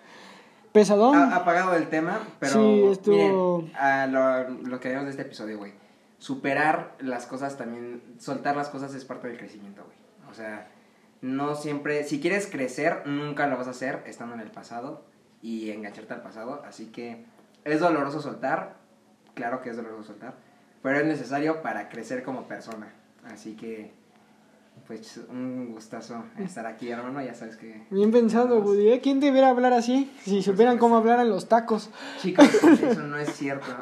[0.72, 1.14] pesadón.
[1.16, 5.22] Ha apagado el tema, pero Sí, estuvo- miren, a lo, lo que vemos de este
[5.22, 5.72] episodio, güey.
[6.18, 9.96] Superar las cosas también, soltar las cosas es parte del crecimiento, güey.
[10.30, 10.68] O sea,
[11.24, 15.06] no siempre, si quieres crecer, nunca lo vas a hacer estando en el pasado
[15.40, 16.62] y engancharte al pasado.
[16.66, 17.24] Así que
[17.64, 18.76] es doloroso soltar,
[19.32, 20.34] claro que es doloroso soltar,
[20.82, 22.92] pero es necesario para crecer como persona.
[23.24, 23.90] Así que,
[24.86, 27.22] pues, un gustazo estar aquí, hermano.
[27.22, 27.86] Ya sabes que.
[27.88, 28.90] Bien pensado, Woody.
[28.90, 29.00] ¿eh?
[29.02, 30.12] ¿Quién debiera hablar así?
[30.24, 31.88] Si supieran cómo hablar en los tacos.
[32.20, 32.52] Chicos,
[32.82, 33.74] eso no es cierto.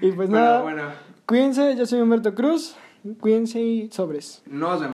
[0.00, 0.84] Y pues nada, bueno,
[1.26, 1.74] cuídense.
[1.74, 2.76] Yo soy Humberto Cruz.
[3.20, 4.42] Cuídense y sobres.
[4.46, 4.82] nos vemos.